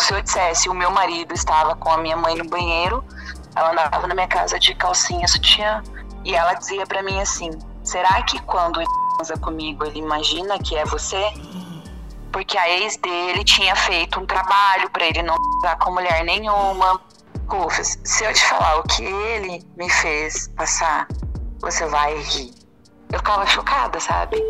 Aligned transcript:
se 0.00 0.14
eu 0.14 0.22
dissesse 0.22 0.68
o 0.68 0.74
meu 0.74 0.90
marido 0.90 1.34
estava 1.34 1.76
com 1.76 1.90
a 1.90 1.98
minha 1.98 2.16
mãe 2.16 2.34
no 2.34 2.44
banheiro, 2.44 3.04
ela 3.54 3.72
andava 3.72 4.06
na 4.06 4.14
minha 4.14 4.28
casa 4.28 4.58
de 4.58 4.74
calcinha, 4.74 5.26
sutiã, 5.28 5.82
e 6.24 6.34
ela 6.34 6.54
dizia 6.54 6.86
para 6.86 7.02
mim 7.02 7.20
assim: 7.20 7.50
será 7.84 8.22
que 8.22 8.40
quando 8.42 8.80
ele 8.80 8.90
transa 9.16 9.36
comigo 9.38 9.84
ele 9.84 9.98
imagina 9.98 10.58
que 10.58 10.76
é 10.76 10.84
você? 10.84 11.22
Porque 12.32 12.56
a 12.56 12.68
ex 12.68 12.96
dele 12.96 13.44
tinha 13.44 13.74
feito 13.74 14.20
um 14.20 14.26
trabalho 14.26 14.88
para 14.90 15.04
ele 15.04 15.22
não 15.22 15.36
casar 15.60 15.76
com 15.78 15.92
mulher 15.92 16.24
nenhuma. 16.24 17.00
Rufus, 17.48 17.98
se 18.04 18.24
eu 18.24 18.32
te 18.32 18.44
falar 18.44 18.78
o 18.78 18.82
que 18.84 19.02
ele 19.02 19.66
me 19.76 19.90
fez 19.90 20.46
passar, 20.56 21.08
você 21.60 21.84
vai 21.86 22.16
rir. 22.16 22.54
Eu 23.12 23.18
ficava 23.18 23.44
chocada, 23.44 23.98
sabe? 23.98 24.40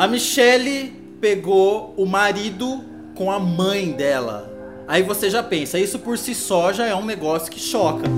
A 0.00 0.08
Michelle 0.08 0.94
pegou 1.20 1.92
o 1.94 2.06
marido 2.06 2.82
com 3.14 3.30
a 3.30 3.38
mãe 3.38 3.92
dela. 3.92 4.50
Aí 4.88 5.02
você 5.02 5.28
já 5.28 5.42
pensa, 5.42 5.78
isso 5.78 5.98
por 5.98 6.16
si 6.16 6.34
só 6.34 6.72
já 6.72 6.86
é 6.86 6.94
um 6.94 7.04
negócio 7.04 7.52
que 7.52 7.60
choca. 7.60 8.08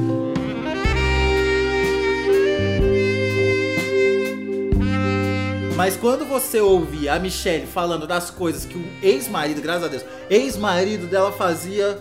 Mas 5.76 5.96
quando 5.96 6.24
você 6.24 6.60
ouve 6.60 7.08
a 7.08 7.18
Michelle 7.18 7.66
falando 7.66 8.06
das 8.06 8.30
coisas 8.30 8.64
que 8.64 8.78
o 8.78 8.84
ex-marido, 9.02 9.60
graças 9.60 9.82
a 9.82 9.88
Deus, 9.88 10.04
ex-marido 10.30 11.08
dela 11.08 11.32
fazia. 11.32 11.98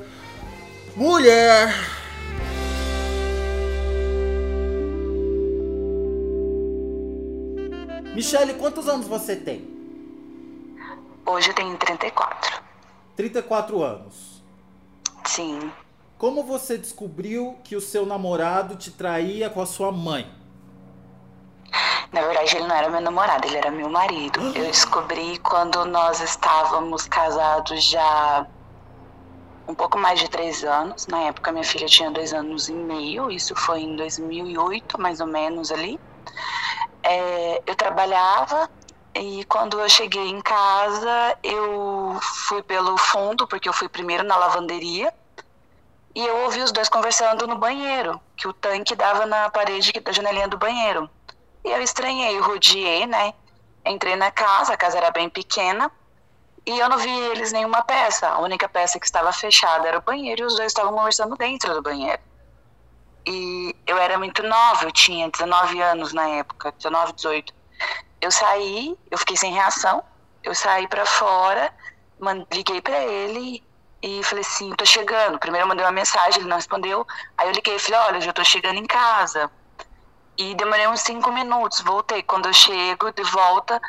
Mulher! 0.96 1.74
Michelle, 8.14 8.54
quantos 8.54 8.88
anos 8.88 9.08
você 9.08 9.36
tem? 9.36 9.81
Hoje 11.32 11.50
eu 11.50 11.54
tenho 11.54 11.78
34. 11.78 12.62
34 13.16 13.82
anos. 13.82 14.44
Sim. 15.24 15.72
Como 16.18 16.44
você 16.44 16.78
descobriu 16.78 17.58
que 17.64 17.74
o 17.74 17.80
seu 17.80 18.06
namorado 18.06 18.76
te 18.76 18.92
traía 18.92 19.50
com 19.50 19.62
a 19.62 19.66
sua 19.66 19.94
mãe? 19.94 20.30
Na 22.12 22.22
verdade, 22.24 22.58
ele 22.58 22.68
não 22.68 22.76
era 22.76 22.90
meu 22.90 23.00
namorado, 23.00 23.48
ele 23.48 23.56
era 23.56 23.72
meu 23.72 23.90
marido. 23.90 24.42
Eu 24.54 24.66
descobri 24.66 25.38
quando 25.40 25.86
nós 25.86 26.20
estávamos 26.20 27.08
casados 27.08 27.82
já 27.82 28.46
um 29.70 29.74
pouco 29.74 29.98
mais 29.98 30.20
de 30.20 30.30
três 30.30 30.66
anos. 30.66 31.08
Na 31.08 31.22
época, 31.22 31.54
minha 31.54 31.64
filha 31.64 31.88
tinha 31.88 32.12
dois 32.12 32.34
anos 32.34 32.68
e 32.68 32.74
meio. 32.74 33.32
Isso 33.32 33.56
foi 33.56 33.84
em 33.84 33.96
2008, 33.96 35.00
mais 35.00 35.22
ou 35.22 35.28
menos 35.28 35.72
ali. 35.72 35.98
É, 37.04 37.64
eu 37.66 37.76
trabalhava 37.76 38.70
e 39.14 39.44
quando 39.46 39.80
eu 39.80 39.90
cheguei 39.90 40.30
em 40.30 40.42
casa, 40.42 41.38
eu 41.44 42.18
fui 42.48 42.64
pelo 42.64 42.98
fundo, 42.98 43.48
porque 43.48 43.68
eu 43.68 43.74
fui 43.74 43.90
primeiro 43.90 44.24
na 44.24 44.38
lavanderia. 44.38 45.14
E 46.14 46.26
eu 46.26 46.44
ouvi 46.44 46.62
os 46.62 46.72
dois 46.72 46.90
conversando 46.90 47.48
no 47.48 47.58
banheiro, 47.58 48.20
que 48.36 48.48
o 48.48 48.54
tanque 48.54 48.96
dava 48.96 49.26
na 49.26 49.50
parede 49.50 49.92
da 50.00 50.12
janelinha 50.12 50.48
do 50.48 50.58
banheiro. 50.58 51.10
E 51.64 51.70
eu 51.70 51.82
estranhei, 51.82 52.38
rodeei, 52.40 53.06
né? 53.06 53.34
Entrei 53.86 54.16
na 54.16 54.32
casa, 54.32 54.74
a 54.74 54.78
casa 54.78 54.98
era 54.98 55.12
bem 55.12 55.30
pequena, 55.30 55.92
e 56.66 56.78
eu 56.78 56.90
não 56.90 56.98
vi 56.98 57.10
eles 57.10 57.52
nenhuma 57.52 57.82
peça. 57.84 58.28
A 58.28 58.40
única 58.40 58.68
peça 58.70 59.00
que 59.00 59.06
estava 59.06 59.32
fechada 59.32 59.88
era 59.88 59.98
o 59.98 60.02
banheiro 60.02 60.42
e 60.42 60.46
os 60.46 60.56
dois 60.56 60.68
estavam 60.68 60.94
conversando 60.94 61.36
dentro 61.36 61.74
do 61.74 61.82
banheiro. 61.82 62.22
E 63.26 63.76
eu 63.86 63.98
era 63.98 64.18
muito 64.18 64.44
nova, 64.44 64.86
eu 64.86 64.92
tinha 64.92 65.30
19 65.30 65.82
anos 65.82 66.14
na 66.14 66.28
época, 66.28 66.72
19, 66.72 67.14
18. 67.14 67.54
Eu 68.22 68.32
saí, 68.32 68.96
eu 69.10 69.18
fiquei 69.18 69.36
sem 69.36 69.52
reação, 69.52 70.04
eu 70.44 70.54
saí 70.54 70.88
para 70.88 71.06
fora, 71.06 71.74
liguei 72.54 72.80
para 72.82 73.00
ele 73.00 73.64
e 74.02 74.24
falei 74.24 74.44
assim, 74.44 74.74
tô 74.76 74.86
chegando. 74.86 75.40
Primeiro 75.40 75.66
eu 75.66 75.68
mandei 75.68 75.86
uma 75.86 75.92
mensagem, 75.92 76.40
ele 76.40 76.50
não 76.50 76.58
respondeu. 76.58 77.06
Aí 77.38 77.48
eu 77.48 77.54
liguei 77.54 77.76
e 77.76 77.80
falei, 77.80 78.00
olha, 78.00 78.22
já 78.22 78.32
tô 78.32 78.44
chegando 78.44 78.78
em 78.78 78.86
casa. 78.86 79.50
E 80.38 80.56
demorei 80.56 80.88
uns 80.88 81.02
cinco 81.02 81.32
minutos, 81.32 81.82
voltei. 81.82 82.24
Quando 82.24 82.48
eu 82.48 82.54
chego 82.54 83.12
de 83.12 83.24
volta, 83.24 83.82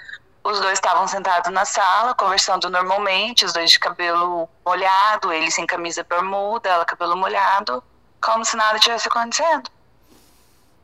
os 0.45 0.61
dois 0.61 0.75
estavam 0.75 1.07
sentados 1.07 1.51
na 1.53 1.65
sala, 1.65 2.15
conversando 2.15 2.69
normalmente, 2.69 3.45
os 3.45 3.53
dois 3.53 3.71
de 3.71 3.79
cabelo 3.79 4.49
molhado, 4.65 5.33
ele 5.33 5.51
sem 5.51 5.67
camisa 5.67 6.03
bermuda, 6.03 6.69
ela 6.69 6.85
cabelo 6.85 7.17
molhado, 7.17 7.83
como 8.21 8.45
se 8.45 8.57
nada 8.57 8.79
tivesse 8.79 9.09
acontecendo. 9.09 9.71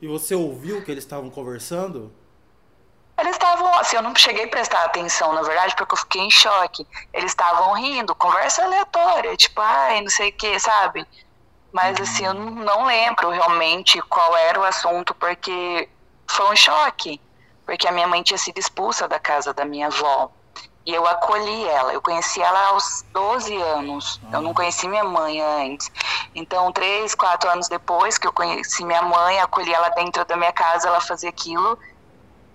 E 0.01 0.07
você 0.07 0.35
ouviu 0.35 0.83
que 0.83 0.91
eles 0.91 1.05
estavam 1.05 1.29
conversando? 1.29 2.13
Eles 3.19 3.33
estavam, 3.33 3.75
assim, 3.79 3.97
eu 3.97 4.03
não 4.03 4.15
cheguei 4.15 4.45
a 4.45 4.49
prestar 4.49 4.85
atenção, 4.85 5.33
na 5.33 5.43
verdade, 5.43 5.75
porque 5.75 5.95
eu 5.95 5.99
fiquei 5.99 6.23
em 6.23 6.31
choque. 6.31 6.87
Eles 7.13 7.33
estavam 7.33 7.73
rindo, 7.73 8.15
conversa 8.15 8.63
aleatória, 8.63 9.37
tipo, 9.37 9.61
ai, 9.61 10.01
não 10.01 10.11
sei 10.11 10.29
o 10.29 10.33
que, 10.33 10.59
sabe? 10.61 11.05
Mas, 11.73 12.01
assim, 12.01 12.25
eu 12.25 12.35
não 12.35 12.87
lembro 12.87 13.31
realmente 13.31 14.01
qual 14.03 14.37
era 14.37 14.59
o 14.59 14.65
assunto, 14.65 15.15
porque 15.15 15.89
foi 16.27 16.53
um 16.53 16.57
choque. 16.57 17.21
Porque 17.67 17.87
a 17.87 17.93
minha 17.93 18.07
mãe 18.07 18.23
tinha 18.23 18.39
sido 18.39 18.59
expulsa 18.59 19.07
da 19.07 19.19
casa 19.19 19.53
da 19.53 19.65
minha 19.65 19.89
avó. 19.89 20.31
E 20.87 20.95
eu 20.95 21.07
acolhi 21.07 21.69
ela. 21.69 21.93
Eu 21.93 22.01
conheci 22.01 22.41
ela 22.41 22.69
aos 22.69 23.05
12 23.13 23.55
anos. 23.55 24.19
Eu 24.33 24.41
não 24.41 24.55
conheci 24.55 24.89
minha 24.89 25.05
mãe 25.05 25.39
antes. 25.43 25.93
Então, 26.35 26.73
três, 26.73 27.15
quatro 27.15 27.51
anos 27.51 27.69
depois 27.69 28.17
que 28.17 28.27
eu 28.27 28.33
conheci 28.33 28.83
minha 28.87 29.03
mãe, 29.03 29.39
acolhi 29.39 29.75
ela 29.75 29.91
dentro 29.91 30.25
da 30.25 30.35
minha 30.35 30.53
casa, 30.53 30.89
ela 30.89 31.01
fazia 31.01 31.29
aquilo. 31.29 31.79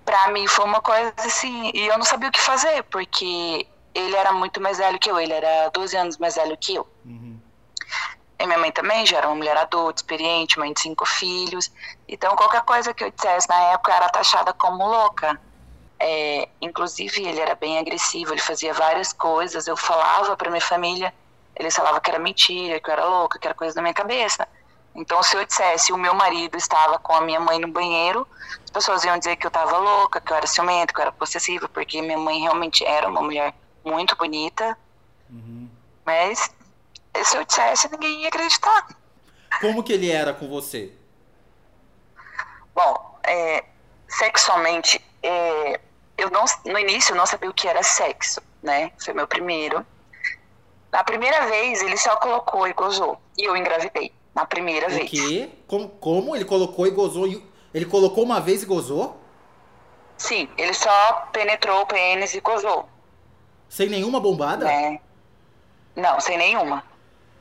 Pra 0.06 0.28
mim 0.30 0.48
foi 0.48 0.66
uma 0.66 0.82
coisa 0.82 1.14
assim. 1.18 1.72
E 1.74 1.88
eu 1.88 1.98
não 1.98 2.06
sabia 2.06 2.30
o 2.30 2.32
que 2.32 2.42
fazer, 2.42 2.84
porque 2.84 3.68
ele 3.94 4.16
era 4.16 4.32
muito 4.32 4.60
mais 4.60 4.78
velho 4.78 5.00
que 5.00 5.10
eu. 5.10 5.20
Ele 5.20 5.34
era 5.34 5.70
12 5.70 5.96
anos 5.96 6.18
mais 6.18 6.36
velho 6.36 6.58
que 6.58 6.76
eu. 6.76 6.88
Uhum. 7.06 7.40
E 8.40 8.46
minha 8.46 8.58
mãe 8.58 8.72
também 8.72 9.06
já 9.06 9.20
era 9.20 9.28
uma 9.28 9.36
mulher 9.36 9.56
adulta, 9.56 10.02
experiente, 10.02 10.60
mãe 10.60 10.74
de 10.74 10.82
cinco 10.82 11.06
filhos. 11.06 11.72
Então, 12.08 12.36
qualquer 12.36 12.62
coisa 12.64 12.94
que 12.94 13.04
eu 13.04 13.12
dissesse 13.12 13.48
na 13.48 13.60
época 13.72 13.94
era 13.94 14.10
taxada 14.10 14.52
como 14.54 14.86
louca. 14.86 15.40
É, 16.00 16.50
inclusive, 16.62 17.26
ele 17.26 17.40
era 17.40 17.56
bem 17.56 17.80
agressivo, 17.80 18.34
ele 18.34 18.42
fazia 18.42 18.74
várias 18.74 19.14
coisas. 19.14 19.68
Eu 19.68 19.78
falava 19.78 20.36
para 20.36 20.50
minha 20.50 20.62
família, 20.62 21.14
eles 21.56 21.74
falavam 21.74 22.02
que 22.02 22.10
era 22.10 22.20
mentira, 22.20 22.80
que 22.82 22.90
eu 22.90 22.94
era 22.94 23.06
louca, 23.06 23.40
que 23.40 23.48
era 23.48 23.56
coisa 23.56 23.76
da 23.76 23.82
minha 23.82 23.94
cabeça. 23.94 24.46
Então, 24.96 25.22
se 25.24 25.36
eu 25.36 25.46
dissesse 25.46 25.92
o 25.92 25.98
meu 25.98 26.14
marido 26.14 26.56
estava 26.56 27.00
com 27.00 27.14
a 27.14 27.22
minha 27.22 27.40
mãe 27.40 27.60
no 27.60 27.68
banheiro, 27.68 28.28
as 28.64 28.70
pessoas 28.70 29.04
iam 29.04 29.18
dizer 29.18 29.36
que 29.36 29.46
eu 29.46 29.50
estava 29.50 29.78
louca, 29.78 30.22
que 30.22 30.32
eu 30.32 30.38
era 30.38 30.46
ciumenta, 30.46 30.94
que 30.94 31.00
eu 31.00 31.04
era 31.04 31.12
possessiva, 31.12 31.68
porque 31.68 32.02
minha 32.02 32.18
mãe 32.18 32.42
realmente 32.42 32.86
era 32.86 33.08
uma 33.08 33.22
mulher 33.22 33.54
muito 33.84 34.16
bonita. 34.16 34.78
Uhum. 35.30 35.68
Mas 36.06 36.52
se 37.24 37.38
eu 37.38 37.44
dissesse, 37.44 37.90
ninguém 37.92 38.22
ia 38.22 38.28
acreditar. 38.28 38.88
Como 39.62 39.84
que 39.84 39.94
ele 39.94 40.12
era 40.12 40.34
com 40.34 40.48
você? 40.48 40.92
Bom, 42.76 43.20
é, 43.24 43.64
sexualmente, 44.08 45.04
é, 45.22 45.80
eu 46.18 46.30
não, 46.30 46.46
no 46.66 46.80
início 46.80 47.14
eu 47.14 47.18
não 47.18 47.26
sabia 47.26 47.50
o 47.50 47.54
que 47.54 47.68
era 47.68 47.84
sexo, 47.84 48.42
né? 48.62 48.92
Foi 49.04 49.14
meu 49.14 49.28
primeiro. 49.28 49.86
Na 50.92 51.04
primeira 51.04 51.48
vez, 51.48 51.82
ele 51.82 51.98
só 51.98 52.16
colocou 52.18 52.68
e 52.68 52.74
gozou. 52.74 53.20
E 53.38 53.46
eu 53.46 53.58
engravidei. 53.58 54.14
Na 54.34 54.46
primeira 54.46 54.88
o 54.88 54.90
vez. 54.90 55.10
quê? 55.10 55.50
Como, 55.68 55.90
como? 55.90 56.36
Ele 56.36 56.46
colocou 56.46 56.88
e 56.88 56.92
gozou? 56.92 57.28
Ele 57.74 57.86
colocou 57.86 58.24
uma 58.24 58.40
vez 58.40 58.64
e 58.64 58.66
gozou? 58.66 59.20
Sim, 60.18 60.48
ele 60.58 60.74
só 60.74 61.28
penetrou 61.32 61.82
o 61.82 61.86
pênis 61.86 62.34
e 62.34 62.40
gozou, 62.40 62.88
Sem 63.68 63.90
nenhuma 63.90 64.20
bombada? 64.20 64.66
né? 64.66 65.00
Não, 65.96 66.20
sem 66.20 66.38
nenhuma. 66.38 66.84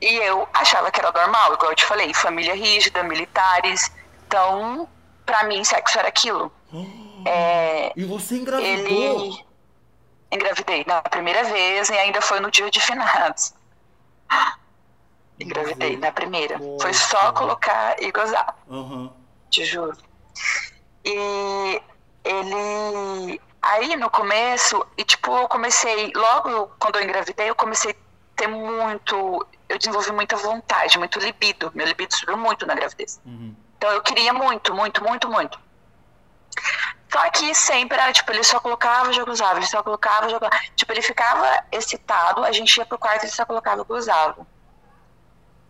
E 0.01 0.13
eu 0.15 0.47
achava 0.53 0.91
que 0.91 0.99
era 0.99 1.11
normal, 1.11 1.53
igual 1.53 1.71
eu 1.71 1.75
te 1.75 1.85
falei, 1.85 2.13
família 2.13 2.53
rígida, 2.55 3.01
militares. 3.03 3.91
Então, 4.27 4.87
pra 5.25 5.43
mim, 5.43 5.63
sexo 5.63 5.97
era 5.97 6.07
aquilo. 6.09 6.51
É, 7.25 7.93
E 7.95 8.03
você 8.03 8.35
engravidou? 8.35 8.75
ele 8.75 9.45
engravidei 10.31 10.83
na 10.85 11.01
primeira 11.03 11.43
vez 11.45 11.89
e 11.89 11.93
ainda 11.93 12.21
foi 12.21 12.39
no 12.39 12.51
dia 12.51 12.69
de 12.69 12.81
finados. 12.81 13.53
Engravidei 15.43 15.97
na 15.97 16.11
primeira. 16.11 16.59
Foi 16.81 16.93
só 16.93 17.17
Nossa. 17.17 17.33
colocar 17.33 18.01
e 18.01 18.11
gozar, 18.11 18.55
Aham. 18.69 19.11
te 19.49 19.65
juro. 19.65 19.97
E 21.05 21.81
ele. 22.23 23.41
Aí 23.61 23.95
no 23.95 24.09
começo, 24.09 24.85
e 24.97 25.05
tipo, 25.05 25.31
eu 25.37 25.47
comecei, 25.47 26.11
logo 26.13 26.71
quando 26.77 26.97
eu 26.97 27.03
engravidei, 27.03 27.49
eu 27.49 27.55
comecei 27.55 27.91
a 27.91 27.95
ter 28.35 28.47
muito. 28.47 29.47
Eu 29.69 29.77
desenvolvi 29.77 30.11
muita 30.11 30.35
vontade, 30.35 30.99
muito 30.99 31.17
libido. 31.19 31.71
Meu 31.73 31.87
libido 31.87 32.13
subiu 32.15 32.37
muito 32.37 32.65
na 32.65 32.75
gravidez. 32.75 33.21
Uhum. 33.25 33.55
Então 33.77 33.89
eu 33.91 34.01
queria 34.01 34.33
muito, 34.33 34.73
muito, 34.73 35.03
muito, 35.03 35.29
muito. 35.29 35.59
Só 37.11 37.29
que 37.29 37.53
sempre 37.53 37.97
era, 37.97 38.11
tipo, 38.11 38.31
ele 38.31 38.43
só 38.43 38.59
colocava, 38.59 39.13
já 39.13 39.23
gozava, 39.23 39.59
ele 39.59 39.67
só 39.67 39.83
colocava, 39.83 40.29
já 40.29 40.39
gozava. 40.39 40.59
Tipo, 40.75 40.91
ele 40.93 41.01
ficava 41.01 41.63
excitado, 41.71 42.43
a 42.43 42.51
gente 42.51 42.75
ia 42.75 42.85
pro 42.85 42.97
quarto 42.97 43.23
e 43.23 43.25
ele 43.27 43.33
só 43.33 43.45
colocava 43.45 43.81
e 43.81 43.85
gozava. 43.85 44.47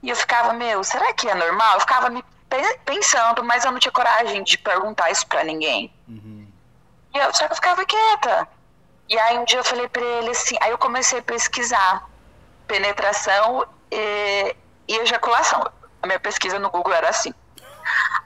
E 0.04 0.10
eu 0.10 0.16
ficava, 0.16 0.54
meu, 0.54 0.84
será 0.84 1.14
que 1.14 1.28
é 1.30 1.34
normal? 1.34 1.76
Eu 1.76 1.80
ficava 1.80 2.10
me 2.10 2.22
pe- 2.50 2.78
pensando, 2.86 3.44
mas 3.44 3.64
eu 3.66 3.72
não 3.72 3.80
tinha 3.80 3.92
coragem 3.92 4.44
de 4.44 4.58
perguntar 4.58 5.10
isso 5.10 5.26
pra 5.26 5.44
ninguém. 5.44 5.92
Uhum. 6.08 6.46
E 7.16 7.18
eu, 7.18 7.34
só 7.34 7.48
que 7.48 7.54
eu 7.54 7.56
ficava 7.56 7.86
quieta. 7.86 8.48
E 9.10 9.18
aí 9.18 9.38
um 9.38 9.46
dia 9.46 9.60
eu 9.60 9.64
falei 9.64 9.88
pra 9.88 10.02
ele 10.04 10.30
assim, 10.32 10.58
aí 10.62 10.72
eu 10.72 10.78
comecei 10.78 11.20
a 11.20 11.24
pesquisar 11.24 12.04
penetração 12.68 13.66
e, 13.92 14.56
e 14.88 14.96
ejaculação. 14.98 15.64
A 16.02 16.08
minha 16.08 16.20
pesquisa 16.20 16.60
no 16.60 16.70
Google 16.70 16.94
era 16.94 17.10
assim. 17.10 17.34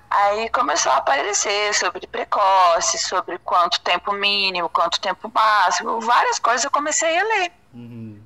Aí 0.10 0.50
começou 0.50 0.92
a 0.92 0.98
aparecer 0.98 1.74
sobre 1.74 2.08
precoce, 2.08 2.98
sobre 2.98 3.38
quanto 3.40 3.80
tempo 3.82 4.14
mínimo, 4.14 4.70
quanto 4.70 5.00
tempo 5.00 5.30
máximo, 5.34 6.00
várias 6.00 6.40
coisas 6.40 6.64
eu 6.64 6.72
comecei 6.72 7.20
a 7.20 7.24
ler. 7.24 7.52
Uhum. 7.74 8.22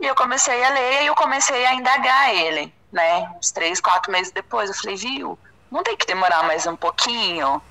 E 0.00 0.06
eu 0.06 0.14
comecei 0.14 0.62
a 0.64 0.70
ler 0.70 1.02
e 1.02 1.06
eu 1.06 1.14
comecei 1.14 1.64
a 1.66 1.74
indagar 1.74 2.34
ele, 2.34 2.74
né? 2.92 3.30
Uns 3.36 3.50
três, 3.50 3.80
quatro 3.80 4.10
meses 4.10 4.32
depois, 4.32 4.68
eu 4.68 4.76
falei, 4.76 4.96
viu, 4.96 5.38
não 5.70 5.82
tem 5.82 5.96
que 5.96 6.06
demorar 6.06 6.42
mais 6.42 6.66
um 6.66 6.76
pouquinho? 6.76 7.62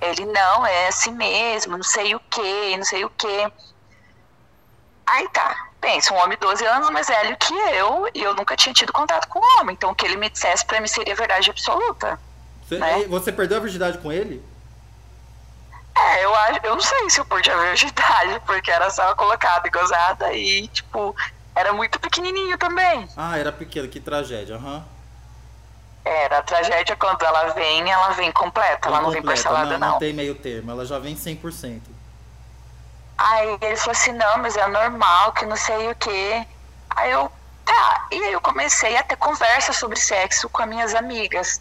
Ele, 0.00 0.26
não, 0.26 0.66
é 0.66 0.88
assim 0.88 1.12
mesmo, 1.12 1.76
não 1.76 1.84
sei 1.84 2.14
o 2.14 2.20
que, 2.20 2.76
não 2.76 2.84
sei 2.84 3.04
o 3.04 3.10
que. 3.10 3.52
Aí 5.06 5.28
tá, 5.28 5.68
pensa, 5.80 6.12
um 6.12 6.16
homem 6.16 6.36
de 6.38 6.46
12 6.46 6.64
anos 6.64 6.90
mais 6.90 7.06
velho 7.06 7.36
que 7.36 7.54
eu, 7.54 8.08
e 8.14 8.22
eu 8.22 8.34
nunca 8.34 8.56
tinha 8.56 8.72
tido 8.72 8.92
contato 8.92 9.28
com 9.28 9.38
um 9.38 9.60
homem, 9.60 9.74
então 9.74 9.90
o 9.90 9.94
que 9.94 10.04
ele 10.04 10.16
me 10.16 10.28
dissesse 10.28 10.64
pra 10.64 10.80
mim 10.80 10.88
seria 10.88 11.14
verdade 11.14 11.50
absoluta. 11.50 12.18
Você, 12.66 12.78
né? 12.78 13.04
você 13.08 13.30
perdeu 13.30 13.58
a 13.58 13.60
virgindade 13.60 13.98
com 13.98 14.10
ele? 14.10 14.42
É, 15.94 16.24
eu 16.24 16.34
acho, 16.34 16.60
eu 16.64 16.74
não 16.74 16.80
sei 16.80 17.10
se 17.10 17.20
eu 17.20 17.24
perdi 17.24 17.50
a 17.50 17.56
virgindade, 17.56 18.40
porque 18.46 18.70
era 18.70 18.90
só 18.90 19.14
colocada 19.14 19.68
e 19.68 19.70
gozada 19.70 20.32
e, 20.32 20.68
tipo, 20.68 21.14
era 21.54 21.72
muito 21.72 21.98
pequenininho 22.00 22.56
também. 22.58 23.08
Ah, 23.16 23.38
era 23.38 23.52
pequeno, 23.52 23.88
que 23.88 24.00
tragédia, 24.00 24.56
aham. 24.56 24.76
Uhum. 24.76 24.84
Era, 26.04 26.38
a 26.38 26.42
tragédia 26.42 26.96
quando 26.96 27.22
ela 27.22 27.52
vem, 27.52 27.88
ela 27.88 28.08
vem 28.10 28.32
completa, 28.32 28.88
ela 28.88 29.00
não 29.00 29.04
completa, 29.04 29.12
vem 29.12 29.22
parcelada 29.22 29.78
não, 29.78 29.78
não. 29.78 29.92
Não 29.92 29.98
tem 30.00 30.12
meio 30.12 30.34
termo, 30.34 30.72
ela 30.72 30.84
já 30.84 30.98
vem 30.98 31.14
100%. 31.14 31.80
Aí 33.16 33.56
ele 33.60 33.76
falou 33.76 33.92
assim, 33.92 34.12
não, 34.12 34.38
mas 34.38 34.56
é 34.56 34.66
normal, 34.66 35.32
que 35.32 35.46
não 35.46 35.54
sei 35.54 35.88
o 35.88 35.94
quê. 35.94 36.44
Aí 36.90 37.10
eu, 37.12 37.30
tá, 37.64 38.08
e 38.10 38.16
aí 38.16 38.32
eu 38.32 38.40
comecei 38.40 38.96
a 38.96 39.02
ter 39.04 39.14
conversa 39.16 39.72
sobre 39.72 39.96
sexo 39.96 40.48
com 40.48 40.62
as 40.62 40.68
minhas 40.68 40.94
amigas. 40.94 41.60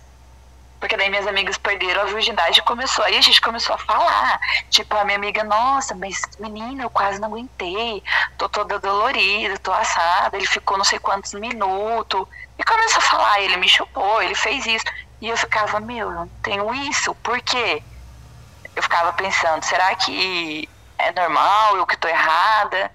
Porque 0.81 0.97
daí 0.97 1.11
minhas 1.11 1.27
amigas 1.27 1.59
perderam 1.59 2.01
a 2.01 2.05
virgindade 2.05 2.59
e 2.59 2.63
começou. 2.63 3.05
Aí 3.05 3.15
a 3.15 3.21
gente 3.21 3.39
começou 3.39 3.75
a 3.75 3.77
falar. 3.77 4.39
Tipo, 4.71 4.97
a 4.97 5.05
minha 5.05 5.15
amiga, 5.15 5.43
nossa, 5.43 5.93
mas 5.93 6.19
menina, 6.39 6.83
eu 6.83 6.89
quase 6.89 7.21
não 7.21 7.27
aguentei. 7.27 8.01
Tô 8.35 8.49
toda 8.49 8.79
dolorida, 8.79 9.59
tô 9.59 9.71
assada. 9.71 10.35
Ele 10.35 10.47
ficou 10.47 10.79
não 10.79 10.83
sei 10.83 10.97
quantos 10.97 11.33
minutos. 11.33 12.25
E 12.57 12.63
começou 12.63 12.97
a 12.97 13.01
falar, 13.01 13.41
ele 13.41 13.57
me 13.57 13.69
chupou, 13.69 14.23
ele 14.23 14.33
fez 14.33 14.65
isso. 14.65 14.85
E 15.21 15.29
eu 15.29 15.37
ficava, 15.37 15.79
meu, 15.79 16.09
eu 16.09 16.15
não 16.15 16.27
tenho 16.41 16.73
isso. 16.73 17.13
Por 17.15 17.39
quê? 17.43 17.83
Eu 18.75 18.81
ficava 18.81 19.13
pensando, 19.13 19.63
será 19.63 19.93
que 19.95 20.67
é 20.97 21.11
normal, 21.11 21.77
eu 21.77 21.85
que 21.85 21.97
tô 21.97 22.07
errada? 22.07 22.91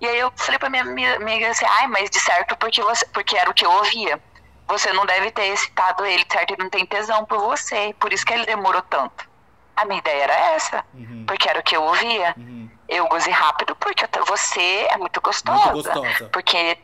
E 0.00 0.06
aí 0.06 0.18
eu 0.18 0.30
falei 0.36 0.58
pra 0.58 0.68
minha 0.68 1.16
amiga 1.16 1.48
assim, 1.48 1.64
ai, 1.64 1.86
mas 1.86 2.10
de 2.10 2.20
certo 2.20 2.56
porque, 2.58 2.82
você, 2.82 3.06
porque 3.06 3.36
era 3.36 3.48
o 3.50 3.54
que 3.54 3.64
eu 3.64 3.70
ouvia 3.72 4.20
você 4.66 4.92
não 4.92 5.06
deve 5.06 5.30
ter 5.30 5.46
excitado 5.46 6.04
ele, 6.04 6.24
certo? 6.30 6.52
Ele 6.52 6.62
não 6.62 6.70
tem 6.70 6.84
tesão 6.86 7.24
por 7.24 7.38
você, 7.38 7.94
por 7.98 8.12
isso 8.12 8.24
que 8.24 8.32
ele 8.32 8.46
demorou 8.46 8.82
tanto. 8.82 9.28
A 9.76 9.84
minha 9.84 9.98
ideia 9.98 10.24
era 10.24 10.34
essa, 10.54 10.84
uhum. 10.94 11.24
porque 11.26 11.48
era 11.48 11.60
o 11.60 11.62
que 11.62 11.76
eu 11.76 11.82
ouvia. 11.82 12.34
Uhum. 12.36 12.68
Eu 12.88 13.06
gozei 13.08 13.32
rápido 13.32 13.76
porque 13.76 14.06
você 14.26 14.86
é 14.90 14.96
muito 14.96 15.20
gostosa. 15.20 15.72
Muito 15.72 15.92
gostosa. 15.92 16.28
Porque 16.30 16.78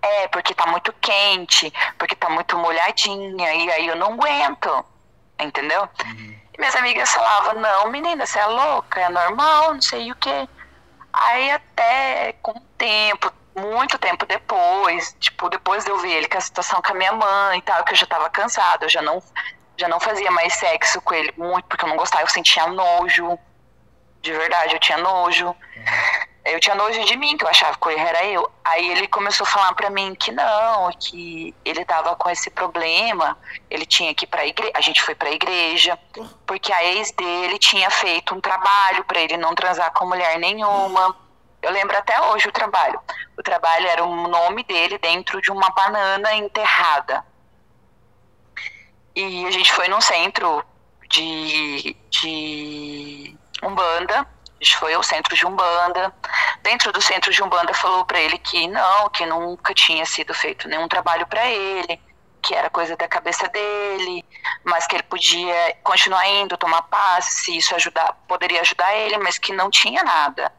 é, 0.00 0.28
porque 0.28 0.54
tá 0.54 0.66
muito 0.66 0.92
quente, 1.00 1.72
porque 1.98 2.14
tá 2.14 2.30
muito 2.30 2.56
molhadinha, 2.56 3.54
e 3.54 3.70
aí 3.72 3.86
eu 3.86 3.96
não 3.96 4.14
aguento. 4.14 4.84
Entendeu? 5.38 5.88
Uhum. 6.04 6.38
E 6.54 6.58
minhas 6.58 6.74
amigas 6.74 7.10
falavam, 7.12 7.60
não, 7.60 7.90
menina, 7.90 8.26
você 8.26 8.38
é 8.38 8.46
louca, 8.46 9.00
é 9.00 9.08
normal, 9.08 9.74
não 9.74 9.82
sei 9.82 10.10
o 10.10 10.16
quê. 10.16 10.48
Aí 11.12 11.50
até 11.50 12.34
com 12.42 12.52
o 12.52 12.60
tempo, 12.76 13.32
muito 13.58 13.98
tempo 13.98 14.24
depois, 14.26 15.14
tipo, 15.20 15.48
depois 15.48 15.84
de 15.84 15.90
eu 15.90 15.98
ver 15.98 16.12
ele 16.12 16.28
com 16.28 16.38
a 16.38 16.40
situação 16.40 16.80
com 16.80 16.92
a 16.92 16.96
minha 16.96 17.12
mãe 17.12 17.58
e 17.58 17.62
tal, 17.62 17.84
que 17.84 17.92
eu 17.92 17.96
já 17.96 18.06
tava 18.06 18.30
cansada, 18.30 18.84
eu 18.84 18.88
já 18.88 19.02
não, 19.02 19.22
já 19.76 19.88
não 19.88 20.00
fazia 20.00 20.30
mais 20.30 20.54
sexo 20.54 21.00
com 21.00 21.14
ele 21.14 21.32
muito, 21.36 21.64
porque 21.66 21.84
eu 21.84 21.88
não 21.88 21.96
gostava, 21.96 22.24
eu 22.24 22.28
sentia 22.28 22.66
nojo. 22.66 23.38
De 24.20 24.32
verdade, 24.32 24.74
eu 24.74 24.80
tinha 24.80 24.98
nojo. 24.98 25.54
Eu 26.44 26.58
tinha 26.58 26.74
nojo 26.74 27.04
de 27.04 27.16
mim, 27.16 27.36
que 27.36 27.44
eu 27.44 27.48
achava 27.48 27.76
que 27.76 27.86
o 27.86 27.90
erro 27.90 28.06
era 28.08 28.24
eu. 28.24 28.50
Aí 28.64 28.90
ele 28.90 29.06
começou 29.06 29.46
a 29.46 29.50
falar 29.50 29.74
para 29.74 29.90
mim 29.90 30.14
que 30.14 30.32
não, 30.32 30.90
que 30.92 31.54
ele 31.64 31.84
tava 31.84 32.16
com 32.16 32.30
esse 32.30 32.50
problema, 32.50 33.36
ele 33.70 33.84
tinha 33.84 34.14
que 34.14 34.24
ir 34.24 34.28
pra 34.28 34.46
igreja, 34.46 34.72
a 34.74 34.80
gente 34.80 35.02
foi 35.02 35.14
pra 35.14 35.30
igreja, 35.30 35.98
porque 36.46 36.72
a 36.72 36.82
ex 36.84 37.12
dele 37.12 37.58
tinha 37.58 37.90
feito 37.90 38.34
um 38.34 38.40
trabalho 38.40 39.04
para 39.04 39.20
ele 39.20 39.36
não 39.36 39.54
transar 39.54 39.92
com 39.92 40.06
mulher 40.06 40.38
nenhuma. 40.38 41.14
Eu 41.60 41.72
lembro 41.72 41.96
até 41.96 42.20
hoje 42.20 42.48
o 42.48 42.52
trabalho. 42.52 43.00
O 43.36 43.42
trabalho 43.42 43.86
era 43.86 44.04
o 44.04 44.28
nome 44.28 44.62
dele 44.64 44.98
dentro 44.98 45.40
de 45.40 45.50
uma 45.50 45.70
banana 45.70 46.34
enterrada. 46.34 47.24
E 49.14 49.46
a 49.46 49.50
gente 49.50 49.72
foi 49.72 49.88
num 49.88 50.00
centro 50.00 50.64
de, 51.08 51.96
de 52.10 53.36
Umbanda. 53.62 54.20
A 54.20 54.64
gente 54.64 54.76
foi 54.76 54.94
ao 54.94 55.02
centro 55.02 55.34
de 55.34 55.44
Umbanda. 55.44 56.14
Dentro 56.62 56.92
do 56.92 57.00
centro 57.00 57.32
de 57.32 57.42
Umbanda 57.42 57.74
falou 57.74 58.04
para 58.04 58.20
ele 58.20 58.38
que 58.38 58.68
não, 58.68 59.08
que 59.08 59.26
nunca 59.26 59.74
tinha 59.74 60.06
sido 60.06 60.32
feito 60.34 60.68
nenhum 60.68 60.86
trabalho 60.86 61.26
para 61.26 61.46
ele, 61.46 62.00
que 62.40 62.54
era 62.54 62.70
coisa 62.70 62.96
da 62.96 63.08
cabeça 63.08 63.48
dele, 63.48 64.24
mas 64.64 64.86
que 64.86 64.96
ele 64.96 65.02
podia 65.02 65.76
continuar 65.82 66.26
indo, 66.28 66.56
tomar 66.56 66.82
passe, 66.82 67.42
se 67.42 67.56
isso 67.56 67.74
ajudar, 67.74 68.12
poderia 68.28 68.60
ajudar 68.60 68.94
ele, 68.94 69.18
mas 69.18 69.38
que 69.38 69.52
não 69.52 69.70
tinha 69.70 70.02
nada. 70.04 70.52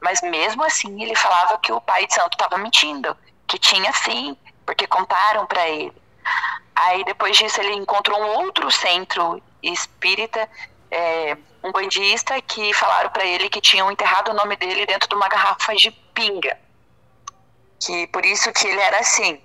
Mas 0.00 0.20
mesmo 0.22 0.62
assim, 0.64 1.02
ele 1.02 1.14
falava 1.14 1.58
que 1.58 1.72
o 1.72 1.80
pai 1.80 2.06
de 2.06 2.14
santo 2.14 2.34
estava 2.34 2.58
mentindo, 2.58 3.16
que 3.46 3.58
tinha 3.58 3.92
sim, 3.92 4.36
porque 4.64 4.86
contaram 4.86 5.46
para 5.46 5.68
ele. 5.68 5.92
Aí 6.74 7.04
depois 7.04 7.36
disso 7.36 7.60
ele 7.60 7.74
encontrou 7.74 8.20
um 8.20 8.44
outro 8.44 8.70
centro 8.70 9.42
espírita, 9.62 10.48
é, 10.90 11.36
um 11.62 11.72
bandista, 11.72 12.40
que 12.42 12.72
falaram 12.74 13.10
para 13.10 13.24
ele 13.24 13.48
que 13.48 13.60
tinham 13.60 13.90
enterrado 13.90 14.30
o 14.30 14.34
nome 14.34 14.56
dele 14.56 14.86
dentro 14.86 15.08
de 15.08 15.14
uma 15.14 15.28
garrafa 15.28 15.74
de 15.74 15.90
pinga. 15.90 16.58
Que 17.80 18.06
por 18.08 18.24
isso 18.24 18.52
que 18.52 18.66
ele 18.66 18.80
era 18.80 18.98
assim. 18.98 19.40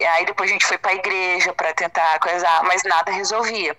E 0.00 0.04
aí 0.04 0.24
depois 0.26 0.50
a 0.50 0.52
gente 0.52 0.66
foi 0.66 0.78
para 0.78 0.92
a 0.92 0.94
igreja 0.94 1.52
para 1.52 1.74
tentar 1.74 2.18
coisar, 2.20 2.62
mas 2.64 2.82
nada 2.84 3.10
resolvia. 3.10 3.76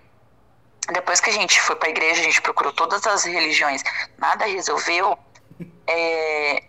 Depois 0.92 1.20
que 1.20 1.30
a 1.30 1.32
gente 1.32 1.60
foi 1.60 1.76
para 1.76 1.88
a 1.88 1.90
igreja, 1.90 2.20
a 2.20 2.24
gente 2.24 2.42
procurou 2.42 2.72
todas 2.72 3.06
as 3.06 3.24
religiões, 3.24 3.82
nada 4.18 4.44
resolveu 4.46 5.18
é, 5.86 6.62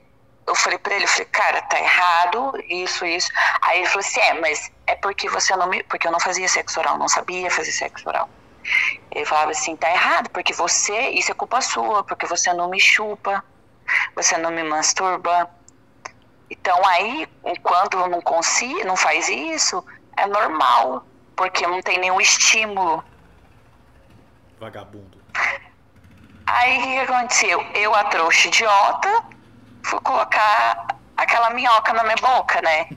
eu 0.47 0.55
falei 0.55 0.77
para 0.77 0.95
ele, 0.95 1.05
eu 1.05 1.07
falei, 1.07 1.25
cara, 1.25 1.61
tá 1.63 1.79
errado, 1.79 2.53
isso, 2.67 3.05
isso. 3.05 3.31
Aí 3.61 3.79
ele 3.79 3.87
falou 3.87 3.99
assim, 3.99 4.19
é, 4.19 4.33
mas 4.33 4.71
é 4.87 4.95
porque 4.95 5.29
você 5.29 5.55
não 5.55 5.67
me. 5.67 5.83
Porque 5.83 6.07
eu 6.07 6.11
não 6.11 6.19
fazia 6.19 6.47
sexo 6.47 6.79
oral, 6.79 6.97
não 6.97 7.07
sabia 7.07 7.49
fazer 7.49 7.71
sexo 7.71 8.07
oral. 8.07 8.29
Ele 9.11 9.25
falava 9.25 9.51
assim, 9.51 9.75
tá 9.75 9.89
errado, 9.89 10.29
porque 10.29 10.53
você, 10.53 11.09
isso 11.09 11.31
é 11.31 11.33
culpa 11.33 11.61
sua, 11.61 12.03
porque 12.03 12.25
você 12.25 12.53
não 12.53 12.69
me 12.69 12.79
chupa, 12.79 13.43
você 14.15 14.37
não 14.37 14.51
me 14.51 14.63
masturba. 14.63 15.49
Então 16.49 16.85
aí, 16.85 17.27
quando 17.63 18.07
não 18.07 18.21
consigo, 18.21 18.85
não 18.85 18.95
faz 18.95 19.29
isso, 19.29 19.83
é 20.17 20.27
normal, 20.27 21.05
porque 21.35 21.65
não 21.65 21.81
tem 21.81 21.97
nenhum 21.97 22.19
estímulo. 22.19 23.03
Vagabundo. 24.59 25.19
Aí 26.53 26.77
o 26.77 26.81
que, 26.81 26.99
aconteceu? 26.99 27.61
Eu, 27.73 27.95
a 27.95 28.03
trouxa 28.05 28.47
idiota, 28.47 29.23
fui 29.83 29.99
colocar 30.01 30.87
aquela 31.17 31.49
minhoca 31.51 31.93
na 31.93 32.03
minha 32.03 32.15
boca, 32.17 32.61
né? 32.61 32.87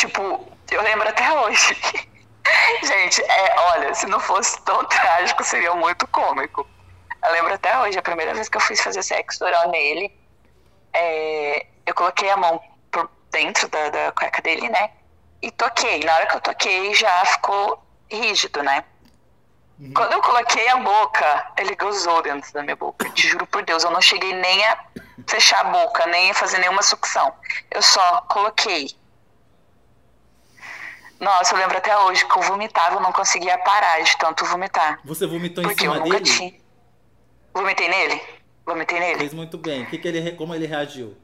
tipo, 0.00 0.46
eu 0.70 0.82
lembro 0.82 1.08
até 1.08 1.30
hoje. 1.32 1.76
Gente, 2.82 3.22
é, 3.22 3.60
olha, 3.72 3.94
se 3.94 4.06
não 4.06 4.18
fosse 4.18 4.60
tão 4.62 4.84
trágico, 4.86 5.44
seria 5.44 5.74
muito 5.74 6.06
cômico. 6.08 6.66
Eu 7.22 7.32
lembro 7.32 7.52
até 7.52 7.78
hoje, 7.80 7.98
a 7.98 8.02
primeira 8.02 8.32
vez 8.34 8.48
que 8.48 8.56
eu 8.56 8.60
fiz 8.60 8.80
fazer 8.80 9.02
sexo 9.02 9.44
oral 9.44 9.70
nele, 9.70 10.10
é, 10.92 11.66
eu 11.84 11.94
coloquei 11.94 12.30
a 12.30 12.36
mão 12.36 12.60
por 12.90 13.10
dentro 13.30 13.68
da, 13.68 13.90
da 13.90 14.12
cueca 14.12 14.40
dele, 14.40 14.68
né? 14.68 14.90
E 15.42 15.50
toquei. 15.50 16.00
Na 16.00 16.14
hora 16.14 16.26
que 16.26 16.36
eu 16.36 16.40
toquei, 16.40 16.94
já 16.94 17.24
ficou 17.26 17.82
rígido, 18.10 18.62
né? 18.62 18.84
Uhum. 19.80 19.92
Quando 19.94 20.12
eu 20.12 20.20
coloquei 20.20 20.68
a 20.68 20.76
boca, 20.76 21.52
ele 21.56 21.74
gozou 21.74 22.20
dentro 22.22 22.52
da 22.52 22.62
minha 22.62 22.76
boca. 22.76 23.08
Te 23.10 23.26
juro 23.26 23.46
por 23.46 23.62
Deus, 23.62 23.82
eu 23.82 23.90
não 23.90 24.00
cheguei 24.00 24.34
nem 24.34 24.64
a 24.66 24.78
fechar 25.26 25.60
a 25.60 25.70
boca, 25.70 26.06
nem 26.06 26.30
a 26.30 26.34
fazer 26.34 26.58
nenhuma 26.58 26.82
sucção. 26.82 27.32
Eu 27.70 27.80
só 27.80 28.20
coloquei. 28.28 28.90
Nossa, 31.18 31.54
eu 31.54 31.58
lembro 31.58 31.78
até 31.78 31.96
hoje 31.98 32.26
que 32.26 32.38
eu 32.38 32.42
vomitava, 32.42 32.96
eu 32.96 33.00
não 33.00 33.12
conseguia 33.12 33.56
parar 33.58 34.02
de 34.02 34.16
tanto 34.18 34.44
vomitar. 34.44 35.00
Você 35.04 35.26
vomitou 35.26 35.64
em 35.64 35.74
cima 35.74 36.00
dele? 36.00 36.20
Tinha... 36.20 36.54
Vomitei 37.54 37.88
nele? 37.88 38.22
Vomitei 38.66 39.00
nele. 39.00 39.18
Fez 39.18 39.34
muito 39.34 39.56
bem. 39.56 39.86
Que 39.86 39.96
que 39.98 40.08
ele, 40.08 40.32
como 40.32 40.54
ele 40.54 40.66
reagiu? 40.66 41.16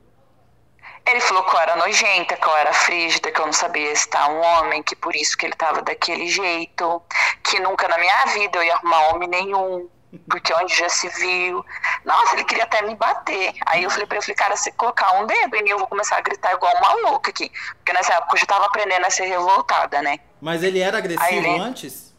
Ele 1.07 1.21
falou 1.21 1.45
que 1.45 1.55
eu 1.55 1.61
era 1.61 1.77
nojenta, 1.77 2.37
que 2.37 2.47
eu 2.47 2.57
era 2.57 2.73
frígida, 2.73 3.31
que 3.31 3.41
eu 3.41 3.47
não 3.47 3.53
sabia 3.53 3.93
estar 3.93 4.29
um 4.29 4.41
homem, 4.41 4.83
que 4.83 4.97
por 4.97 5.15
isso 5.15 5.37
que 5.37 5.47
ele 5.47 5.53
estava 5.53 5.81
daquele 5.81 6.27
jeito, 6.29 7.01
que 7.45 7.61
nunca 7.61 7.87
na 7.87 7.97
minha 7.99 8.27
vida 8.27 8.59
eu 8.59 8.65
ia 8.65 8.75
arrumar 8.75 9.09
homem 9.11 9.29
nenhum, 9.29 9.89
Porque 10.31 10.53
onde 10.55 10.75
já 10.75 10.89
se 10.89 11.09
viu. 11.11 11.65
Nossa, 12.05 12.35
ele 12.35 12.45
queria 12.45 12.65
até 12.65 12.81
me 12.83 12.95
bater. 12.95 13.53
Aí 13.67 13.83
eu 13.85 13.91
falei 13.91 14.07
pra 14.07 14.17
ele, 14.17 14.23
falei, 14.25 14.37
cara, 14.37 14.57
se 14.57 14.73
colocar 14.73 15.13
um 15.21 15.27
dedo 15.27 15.55
em 15.57 15.63
mim, 15.63 15.71
eu 15.71 15.79
vou 15.79 15.87
começar 15.87 16.17
a 16.17 16.21
gritar 16.23 16.55
igual 16.55 16.75
uma 16.79 16.93
louca 17.11 17.31
aqui. 17.31 17.53
Porque 17.77 17.93
nessa 17.93 18.15
época 18.15 18.35
eu 18.35 18.41
já 18.41 18.47
tava 18.47 18.65
aprendendo 18.67 19.05
a 19.05 19.11
ser 19.11 19.27
revoltada, 19.27 20.01
né? 20.03 20.19
Mas 20.41 20.63
ele 20.63 20.81
era 20.81 20.99
agressivo 20.99 21.31
ele- 21.31 21.59
antes? 21.61 22.15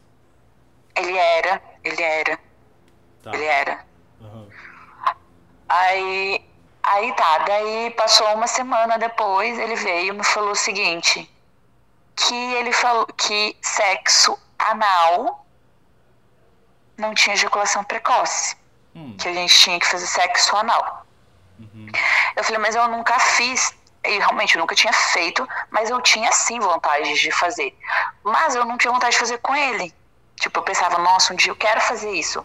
Ele 0.96 1.17
era, 1.17 1.62
ele 1.84 2.03
era, 2.03 2.39
Tá. 3.24 3.32
ele 3.34 3.46
era. 3.46 3.86
Aham. 4.22 4.48
Aí, 5.70 6.46
aí 6.88 7.13
tá, 7.13 7.39
daí 7.39 7.91
passou 7.91 8.27
uma 8.34 8.48
semana 8.48 8.98
depois, 8.98 9.58
ele 9.60 9.75
veio 9.75 10.13
e 10.13 10.17
me 10.17 10.24
falou 10.24 10.51
o 10.51 10.56
seguinte, 10.56 11.29
que 12.15 12.53
ele 12.56 12.72
falou 12.72 13.06
que 13.08 13.56
sexo 13.62 14.38
anal 14.58 15.46
não 16.98 17.13
tinha 17.13 17.36
ejaculação 17.36 17.84
precoce, 17.84 18.56
Hum. 18.96 19.15
que 19.20 19.27
a 19.27 19.34
gente 19.34 19.53
tinha 19.60 19.79
que 19.79 19.86
fazer 19.86 20.08
sexo 20.08 20.56
anal. 20.56 21.06
Uhum. 21.60 21.88
Eu 22.36 22.44
falei, 22.44 22.60
mas 22.60 22.75
eu 22.75 22.88
nunca 22.88 23.20
fiz, 23.20 23.75
e 24.03 24.17
realmente 24.17 24.56
eu 24.56 24.60
nunca 24.60 24.74
tinha 24.74 24.91
feito, 24.94 25.48
mas 25.70 25.89
eu 25.91 26.01
tinha 26.01 26.32
sim 26.32 26.60
vontade 26.60 27.13
de 27.13 27.32
fazer. 27.32 27.77
Mas 28.24 28.56
eu 28.56 28.65
não 28.65 28.75
tinha 28.77 28.91
vontade 28.91 29.13
de 29.13 29.20
fazer 29.20 29.38
com 29.38 29.56
ele. 29.56 29.94
Tipo, 30.39 30.60
eu 30.60 30.63
pensava, 30.63 30.98
nossa, 30.98 31.34
um 31.34 31.36
dia 31.36 31.51
eu 31.51 31.56
quero 31.56 31.79
fazer 31.82 32.12
isso. 32.12 32.44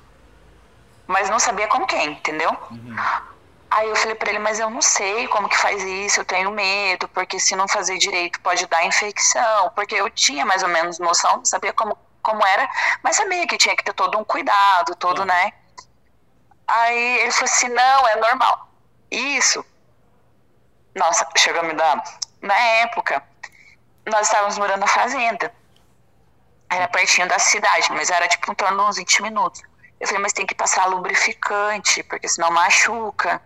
Mas 1.07 1.31
não 1.31 1.39
sabia 1.39 1.67
com 1.69 1.87
quem, 1.87 2.13
entendeu? 2.13 2.51
Uhum. 2.71 2.97
Aí 3.75 3.89
eu 3.89 3.97
falei 3.97 4.15
pra 4.15 4.29
ele, 4.29 4.39
mas 4.39 4.61
eu 4.61 4.69
não 4.69 4.83
sei 4.83 5.27
como 5.29 5.49
que 5.49 5.57
faz 5.57 5.83
isso, 5.83 6.21
eu 6.21 6.27
tenho 6.27 6.51
medo, 6.51 7.09
porque 7.09 7.41
se 7.41 7.57
não 7.57 7.67
fazer 7.67 7.97
direito 7.97 8.39
pode 8.41 8.67
dar 8.67 8.85
infecção, 8.85 9.71
porque 9.75 9.95
eu 9.95 10.11
tinha 10.11 10.45
mais 10.45 10.63
ou 10.63 10.69
menos 10.69 10.99
noção, 10.99 11.39
não 11.39 11.45
sabia 11.47 11.73
como, 11.73 11.97
como 12.23 12.47
era, 12.47 12.69
mas 13.03 13.17
sabia 13.17 13.47
que 13.47 13.57
tinha 13.57 13.75
que 13.75 13.83
ter 13.83 13.95
todo 13.95 14.19
um 14.19 14.25
cuidado, 14.25 14.95
todo, 14.97 15.25
né? 15.25 15.55
Aí 16.69 17.21
ele 17.21 17.31
falou 17.31 17.51
assim, 17.51 17.69
não, 17.69 18.09
é 18.09 18.17
normal. 18.17 18.69
Isso, 19.11 19.65
nossa, 20.95 21.27
chegou 21.39 21.63
a 21.63 21.65
me 21.65 21.73
dar, 21.73 22.03
na 22.43 22.55
época, 22.55 23.23
nós 24.05 24.27
estávamos 24.27 24.59
morando 24.59 24.81
na 24.81 24.87
fazenda, 24.87 25.51
era 26.71 26.89
pertinho 26.89 27.27
da 27.27 27.39
cidade, 27.39 27.91
mas 27.93 28.11
era 28.11 28.29
tipo 28.29 28.53
em 28.53 28.55
torno 28.55 28.77
de 28.77 28.91
uns 28.91 28.97
20 28.97 29.23
minutos. 29.23 29.63
Eu 29.99 30.07
falei, 30.07 30.23
mas 30.23 30.35
tem 30.35 30.45
que 30.45 30.55
passar 30.55 30.85
lubrificante, 30.87 32.03
porque 32.03 32.29
senão 32.29 32.51
machuca. 32.51 33.41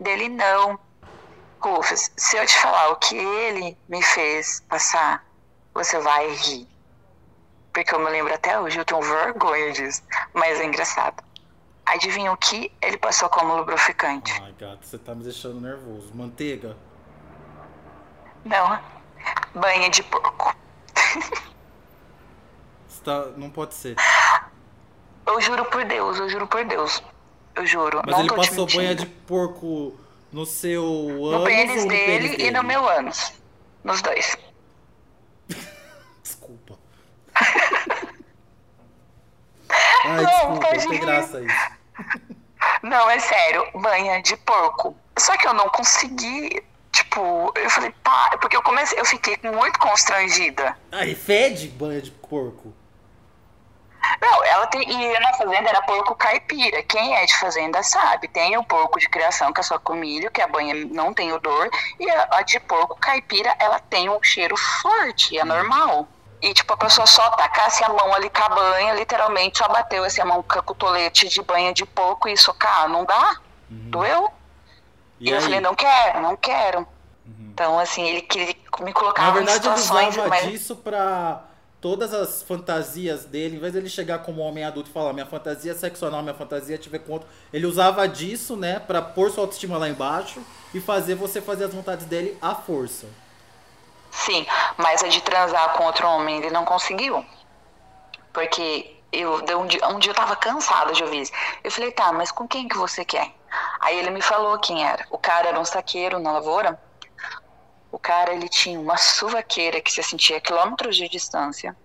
Dele 0.00 0.30
não. 0.30 0.80
Rufus, 1.60 2.10
se 2.16 2.38
eu 2.38 2.46
te 2.46 2.58
falar 2.58 2.88
o 2.88 2.96
que 2.96 3.14
ele 3.14 3.76
me 3.86 4.02
fez 4.02 4.60
passar, 4.66 5.22
você 5.74 5.98
vai 6.00 6.26
rir. 6.30 6.66
Porque 7.70 7.94
eu 7.94 7.98
me 7.98 8.10
lembro 8.10 8.32
até 8.32 8.58
hoje, 8.58 8.78
eu 8.78 8.84
tenho 8.84 9.02
vergonha 9.02 9.70
disso. 9.72 10.02
Mas 10.32 10.58
é 10.58 10.64
engraçado. 10.64 11.22
Adivinha 11.84 12.32
o 12.32 12.36
que 12.36 12.72
ele 12.80 12.96
passou 12.96 13.28
como 13.28 13.56
lubrificante? 13.56 14.32
Ai, 14.42 14.54
gato, 14.58 14.86
você 14.86 14.96
tá 14.96 15.14
me 15.14 15.22
deixando 15.22 15.60
nervoso. 15.60 16.10
Manteiga? 16.14 16.76
Não. 18.44 18.80
Banha 19.54 19.90
de 19.90 20.02
porco. 20.04 20.56
Tá... 23.02 23.26
Não 23.36 23.48
pode 23.48 23.72
ser. 23.74 23.96
Eu 25.26 25.40
juro 25.40 25.64
por 25.64 25.84
Deus, 25.86 26.18
eu 26.18 26.28
juro 26.28 26.46
por 26.46 26.64
Deus. 26.64 27.02
Eu 27.54 27.66
juro. 27.66 28.02
Mas 28.04 28.14
não 28.16 28.20
ele 28.24 28.34
passou 28.34 28.66
banha 28.66 28.94
de 28.94 29.06
porco 29.06 29.94
no 30.32 30.46
seu 30.46 30.84
No 30.84 31.26
ânus 31.34 31.44
pênis 31.44 31.82
no 31.84 31.88
dele 31.90 32.06
pênis 32.06 32.32
e 32.34 32.36
dele? 32.36 32.50
no 32.52 32.62
meu 32.62 32.88
ânus. 32.88 33.32
Nos 33.84 34.00
dois. 34.02 34.36
Desculpa. 36.22 36.78
Ai, 40.04 40.22
Não, 40.22 40.24
desculpa, 40.24 40.74
não 40.74 40.88
tem 40.90 41.00
graça 41.00 41.40
isso. 41.40 41.70
Não, 42.82 43.10
é 43.10 43.18
sério, 43.18 43.66
banha 43.74 44.22
de 44.22 44.36
porco. 44.38 44.96
Só 45.18 45.36
que 45.36 45.46
eu 45.46 45.52
não 45.54 45.68
consegui, 45.68 46.62
tipo, 46.92 47.52
eu 47.54 47.70
falei, 47.70 47.92
pá, 48.02 48.36
porque 48.40 48.56
eu 48.56 48.62
comecei, 48.62 48.98
eu 48.98 49.04
fiquei 49.04 49.38
muito 49.42 49.78
constrangida. 49.78 50.76
Ai, 50.90 51.14
fede 51.14 51.68
banha 51.68 52.00
de 52.00 52.10
porco. 52.10 52.72
E 54.76 55.18
na 55.18 55.32
fazenda 55.34 55.68
era 55.68 55.82
porco 55.82 56.14
caipira. 56.14 56.82
Quem 56.84 57.16
é 57.16 57.24
de 57.26 57.36
fazenda 57.38 57.82
sabe. 57.82 58.28
Tem 58.28 58.56
o 58.56 58.64
porco 58.64 58.98
de 58.98 59.08
criação, 59.08 59.52
que 59.52 59.60
é 59.60 59.62
só 59.62 59.78
com 59.78 59.94
milho, 59.94 60.30
que 60.30 60.40
a 60.40 60.46
banha 60.48 60.74
não 60.74 61.12
tem 61.12 61.32
odor, 61.32 61.68
e 61.98 62.08
a, 62.10 62.42
de 62.42 62.60
porco 62.60 62.96
caipira, 62.96 63.54
ela 63.58 63.78
tem 63.78 64.08
um 64.08 64.22
cheiro 64.22 64.56
forte, 64.56 65.38
é 65.38 65.44
normal. 65.44 66.06
E 66.42 66.54
tipo, 66.54 66.72
a 66.72 66.76
pessoa 66.76 67.06
só 67.06 67.28
tacasse 67.30 67.84
a 67.84 67.88
mão 67.90 68.14
ali 68.14 68.30
com 68.30 68.42
a 68.42 68.48
banha, 68.48 68.94
literalmente 68.94 69.58
só 69.58 69.68
bateu 69.68 70.02
assim, 70.04 70.22
a 70.22 70.24
mão 70.24 70.42
com 70.42 70.58
a 70.58 70.62
cotolete 70.62 71.28
de 71.28 71.42
banha 71.42 71.72
de 71.72 71.84
porco 71.84 72.28
e 72.28 72.36
socar, 72.36 72.88
não 72.88 73.04
dá? 73.04 73.36
Doeu? 73.68 74.22
Uhum. 74.22 74.30
E 75.20 75.28
E 75.28 75.30
eu 75.30 75.40
falei, 75.42 75.60
não 75.60 75.74
quero, 75.74 76.20
não 76.22 76.36
quero. 76.36 76.78
Uhum. 77.26 77.50
Então, 77.52 77.78
assim, 77.78 78.08
ele 78.08 78.22
queria 78.22 78.56
me 78.80 78.86
Na 78.86 78.92
colocar 78.92 79.28
em 79.28 79.32
verdade, 79.34 79.68
ele 79.68 79.76
situações, 79.76 80.14
usava 80.16 80.28
mas 80.28 80.46
disso 80.46 80.76
pra 80.76 81.42
todas 81.80 82.12
as 82.12 82.42
fantasias 82.42 83.24
dele. 83.24 83.56
Em 83.56 83.58
vez 83.58 83.72
dele 83.72 83.88
chegar 83.88 84.20
como 84.20 84.42
homem 84.42 84.64
adulto 84.64 84.90
e 84.90 84.92
falar 84.92 85.12
minha 85.12 85.26
fantasia 85.26 85.72
é 85.72 85.74
sexual, 85.74 86.22
minha 86.22 86.34
fantasia 86.34 86.74
é 86.74 86.78
te 86.78 86.88
ver 86.88 87.00
com 87.00 87.14
outro. 87.14 87.28
Ele 87.52 87.66
usava 87.66 88.06
disso, 88.06 88.56
né, 88.56 88.78
pra 88.78 89.00
pôr 89.00 89.30
sua 89.30 89.44
autoestima 89.44 89.78
lá 89.78 89.88
embaixo 89.88 90.40
e 90.74 90.80
fazer 90.80 91.14
você 91.14 91.40
fazer 91.40 91.64
as 91.64 91.74
vontades 91.74 92.06
dele 92.06 92.36
à 92.40 92.54
força. 92.54 93.06
sim, 94.10 94.46
mas 94.76 95.02
a 95.02 95.08
de 95.08 95.20
transar 95.22 95.72
com 95.74 95.84
outro 95.84 96.06
homem 96.06 96.38
ele 96.38 96.50
não 96.50 96.64
conseguiu. 96.64 97.24
Porque 98.32 98.96
eu, 99.12 99.42
um, 99.58 99.66
dia, 99.66 99.88
um 99.88 99.98
dia 99.98 100.10
eu 100.10 100.14
tava 100.14 100.36
cansada 100.36 100.92
de 100.92 101.02
ouvir 101.02 101.22
isso. 101.22 101.32
Eu 101.64 101.70
falei, 101.70 101.90
tá, 101.90 102.12
mas 102.12 102.30
com 102.30 102.46
quem 102.46 102.68
que 102.68 102.76
você 102.76 103.04
quer? 103.04 103.32
Aí 103.80 103.98
ele 103.98 104.10
me 104.10 104.22
falou 104.22 104.58
quem 104.58 104.86
era. 104.86 105.06
O 105.10 105.18
cara 105.18 105.48
era 105.48 105.58
um 105.58 105.64
saqueiro 105.64 106.18
na 106.18 106.32
lavoura. 106.32 106.78
O 107.92 107.98
cara, 107.98 108.32
ele 108.32 108.48
tinha 108.48 108.78
uma 108.78 108.96
suvaqueira 108.96 109.80
que 109.80 109.92
se 109.92 110.02
sentia 110.02 110.36
a 110.36 110.40
quilômetros 110.40 110.96
de 110.96 111.08
distância. 111.08 111.76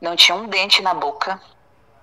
Não 0.00 0.16
tinha 0.16 0.36
um 0.36 0.48
dente 0.48 0.82
na 0.82 0.92
boca. 0.92 1.40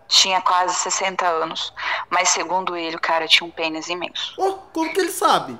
Tinha 0.07 0.41
quase 0.41 0.73
60 0.75 1.25
anos. 1.27 1.73
Mas 2.09 2.29
segundo 2.29 2.75
ele, 2.75 2.95
o 2.95 3.01
cara 3.01 3.27
tinha 3.27 3.45
um 3.45 3.51
pênis 3.51 3.89
imenso. 3.89 4.33
Oh, 4.37 4.53
como 4.73 4.91
que 4.91 4.99
ele 4.99 5.11
sabe? 5.11 5.57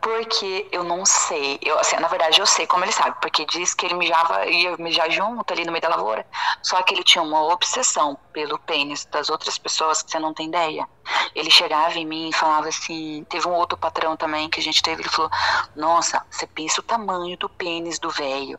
Porque 0.00 0.68
eu 0.70 0.84
não 0.84 1.04
sei. 1.04 1.58
Eu, 1.60 1.78
assim, 1.78 1.96
na 1.96 2.08
verdade, 2.08 2.40
eu 2.40 2.46
sei 2.46 2.66
como 2.66 2.84
ele 2.84 2.92
sabe. 2.92 3.16
Porque 3.20 3.44
diz 3.46 3.74
que 3.74 3.86
ele 3.86 3.94
mijava, 3.94 4.46
ia 4.46 4.76
mijar 4.76 5.10
junto 5.10 5.52
ali 5.52 5.64
no 5.64 5.72
meio 5.72 5.82
da 5.82 5.88
lavoura. 5.88 6.24
Só 6.62 6.80
que 6.82 6.94
ele 6.94 7.02
tinha 7.02 7.22
uma 7.22 7.42
obsessão 7.52 8.16
pelo 8.32 8.58
pênis 8.60 9.04
das 9.06 9.28
outras 9.28 9.58
pessoas 9.58 10.02
que 10.02 10.10
você 10.10 10.18
não 10.18 10.32
tem 10.32 10.48
ideia. 10.48 10.88
Ele 11.34 11.50
chegava 11.50 11.98
em 11.98 12.06
mim 12.06 12.28
e 12.28 12.32
falava 12.32 12.68
assim. 12.68 13.26
Teve 13.28 13.48
um 13.48 13.54
outro 13.54 13.76
patrão 13.76 14.16
também 14.16 14.48
que 14.48 14.60
a 14.60 14.62
gente 14.62 14.82
teve. 14.82 15.02
Ele 15.02 15.08
falou: 15.08 15.30
Nossa, 15.74 16.24
você 16.30 16.46
pensa 16.46 16.80
o 16.80 16.84
tamanho 16.84 17.36
do 17.36 17.48
pênis 17.48 17.98
do 17.98 18.10
velho, 18.10 18.58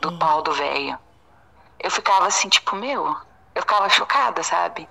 do 0.00 0.18
pau 0.18 0.42
do 0.42 0.52
velho. 0.52 0.98
Eu 1.78 1.90
ficava 1.90 2.26
assim, 2.26 2.48
tipo, 2.48 2.76
meu. 2.76 3.16
Eu 3.54 3.62
ficava 3.62 3.88
chocada, 3.88 4.42
sabe? 4.42 4.88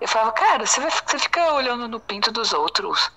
Eu 0.00 0.08
falava, 0.08 0.32
cara, 0.32 0.64
você, 0.64 0.80
vai, 0.80 0.90
você 0.90 1.18
fica 1.18 1.52
olhando 1.52 1.88
no 1.88 2.00
pinto 2.00 2.30
dos 2.30 2.52
outros. 2.52 3.10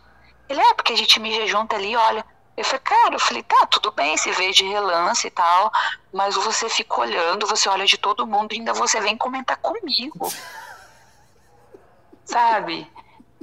Ele 0.51 0.61
é, 0.61 0.73
porque 0.73 0.93
a 0.93 0.97
gente 0.97 1.19
mija 1.19 1.47
junto 1.47 1.75
ali, 1.75 1.95
olha. 1.95 2.25
Eu 2.57 2.65
falei, 2.65 2.81
cara, 2.81 3.15
eu 3.15 3.19
falei, 3.19 3.43
tá, 3.43 3.65
tudo 3.67 3.91
bem, 3.91 4.17
se 4.17 4.29
vê 4.33 4.51
de 4.51 4.65
relance 4.65 5.25
e 5.25 5.31
tal, 5.31 5.71
mas 6.11 6.35
você 6.35 6.67
fica 6.69 6.99
olhando, 6.99 7.47
você 7.47 7.69
olha 7.69 7.85
de 7.85 7.97
todo 7.97 8.27
mundo 8.27 8.53
e 8.53 8.57
ainda 8.57 8.73
você 8.73 8.99
vem 8.99 9.17
comentar 9.17 9.57
comigo. 9.57 10.31
Sabe? 12.25 12.87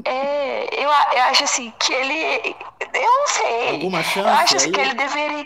É, 0.05 0.75
eu, 0.77 0.89
eu 0.89 1.23
acho 1.25 1.45
assim 1.45 1.73
que 1.79 1.93
ele. 1.93 2.55
Eu 2.95 3.03
não 3.03 3.27
sei. 3.27 3.71
Alguma 3.71 4.03
chance 4.03 4.29
Eu 4.29 4.35
acho 4.35 4.57
assim, 4.57 4.73
que 4.73 4.81
ele 4.81 4.95
deveria. 4.95 5.45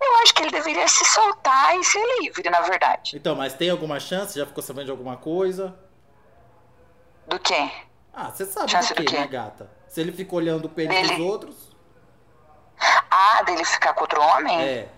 Eu 0.00 0.16
acho 0.22 0.34
que 0.34 0.42
ele 0.42 0.50
deveria 0.50 0.86
se 0.86 1.04
soltar 1.06 1.76
e 1.78 1.84
ser 1.84 2.04
livre, 2.20 2.50
na 2.50 2.60
verdade. 2.60 3.16
Então, 3.16 3.34
mas 3.34 3.54
tem 3.54 3.70
alguma 3.70 3.98
chance? 3.98 4.38
Já 4.38 4.46
ficou 4.46 4.62
sabendo 4.62 4.86
de 4.86 4.90
alguma 4.90 5.16
coisa? 5.16 5.78
Do 7.26 7.38
quê? 7.38 7.70
Ah, 8.12 8.30
você 8.30 8.44
sabe 8.44 8.70
Chance 8.70 8.88
do 8.92 8.96
que, 8.96 9.04
do 9.04 9.10
quê? 9.10 9.18
né, 9.18 9.26
gata? 9.26 9.79
Se 9.90 10.00
ele 10.00 10.12
fica 10.12 10.34
olhando 10.36 10.66
o 10.66 10.68
Dele. 10.68 11.08
dos 11.08 11.18
outros, 11.18 11.56
Ah, 13.10 13.42
dele 13.42 13.64
ficar 13.64 13.92
com 13.92 14.02
outro 14.02 14.22
homem? 14.22 14.58
é. 14.62 14.88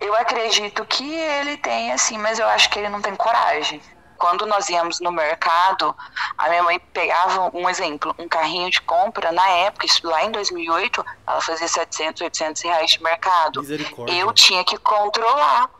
Eu 0.00 0.14
acredito 0.16 0.84
que 0.84 1.14
ele 1.14 1.56
tem, 1.56 1.92
assim, 1.92 2.18
mas 2.18 2.40
eu 2.40 2.46
acho 2.48 2.68
que 2.70 2.78
ele 2.80 2.88
não 2.88 3.00
tem 3.00 3.14
coragem. 3.14 3.80
Quando 4.18 4.44
nós 4.46 4.68
íamos 4.68 4.98
no 5.00 5.12
mercado, 5.12 5.96
a 6.36 6.48
minha 6.48 6.62
mãe 6.64 6.78
pegava 6.92 7.50
um 7.56 7.68
exemplo, 7.70 8.12
um 8.18 8.28
carrinho 8.28 8.68
de 8.68 8.80
compra, 8.80 9.30
na 9.30 9.48
época, 9.48 9.86
isso 9.86 10.04
lá 10.06 10.24
em 10.24 10.32
2008, 10.32 11.04
ela 11.24 11.40
fazia 11.40 11.68
700, 11.68 12.20
800 12.20 12.62
reais 12.62 12.90
de 12.90 13.02
mercado. 13.02 13.62
Eu 14.08 14.32
tinha 14.32 14.64
que 14.64 14.76
controlar. 14.78 15.70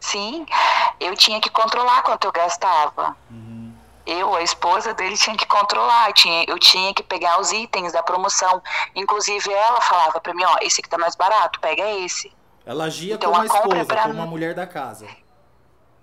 Sim, 0.00 0.46
eu 0.98 1.14
tinha 1.14 1.38
que 1.38 1.50
controlar 1.50 2.00
quanto 2.02 2.24
eu 2.26 2.32
gastava. 2.32 3.14
Uhum. 3.30 3.49
Eu, 4.12 4.34
a 4.34 4.42
esposa 4.42 4.92
dele, 4.92 5.16
tinha 5.16 5.36
que 5.36 5.46
controlar. 5.46 6.08
Eu 6.08 6.14
tinha, 6.14 6.44
eu 6.48 6.58
tinha 6.58 6.92
que 6.92 7.02
pegar 7.02 7.40
os 7.40 7.52
itens 7.52 7.92
da 7.92 8.02
promoção. 8.02 8.60
Inclusive, 8.94 9.52
ela 9.52 9.80
falava 9.80 10.20
pra 10.20 10.34
mim, 10.34 10.42
ó, 10.44 10.56
esse 10.62 10.80
aqui 10.80 10.88
tá 10.88 10.98
mais 10.98 11.14
barato, 11.14 11.60
pega 11.60 11.88
esse. 11.92 12.32
Ela 12.66 12.84
agia 12.84 13.14
Então, 13.14 13.30
como 13.32 13.42
a 13.42 13.46
esposa, 13.46 13.84
pra 13.84 14.02
como 14.02 14.14
uma 14.14 14.26
mulher 14.26 14.54
da 14.54 14.66
casa. 14.66 15.06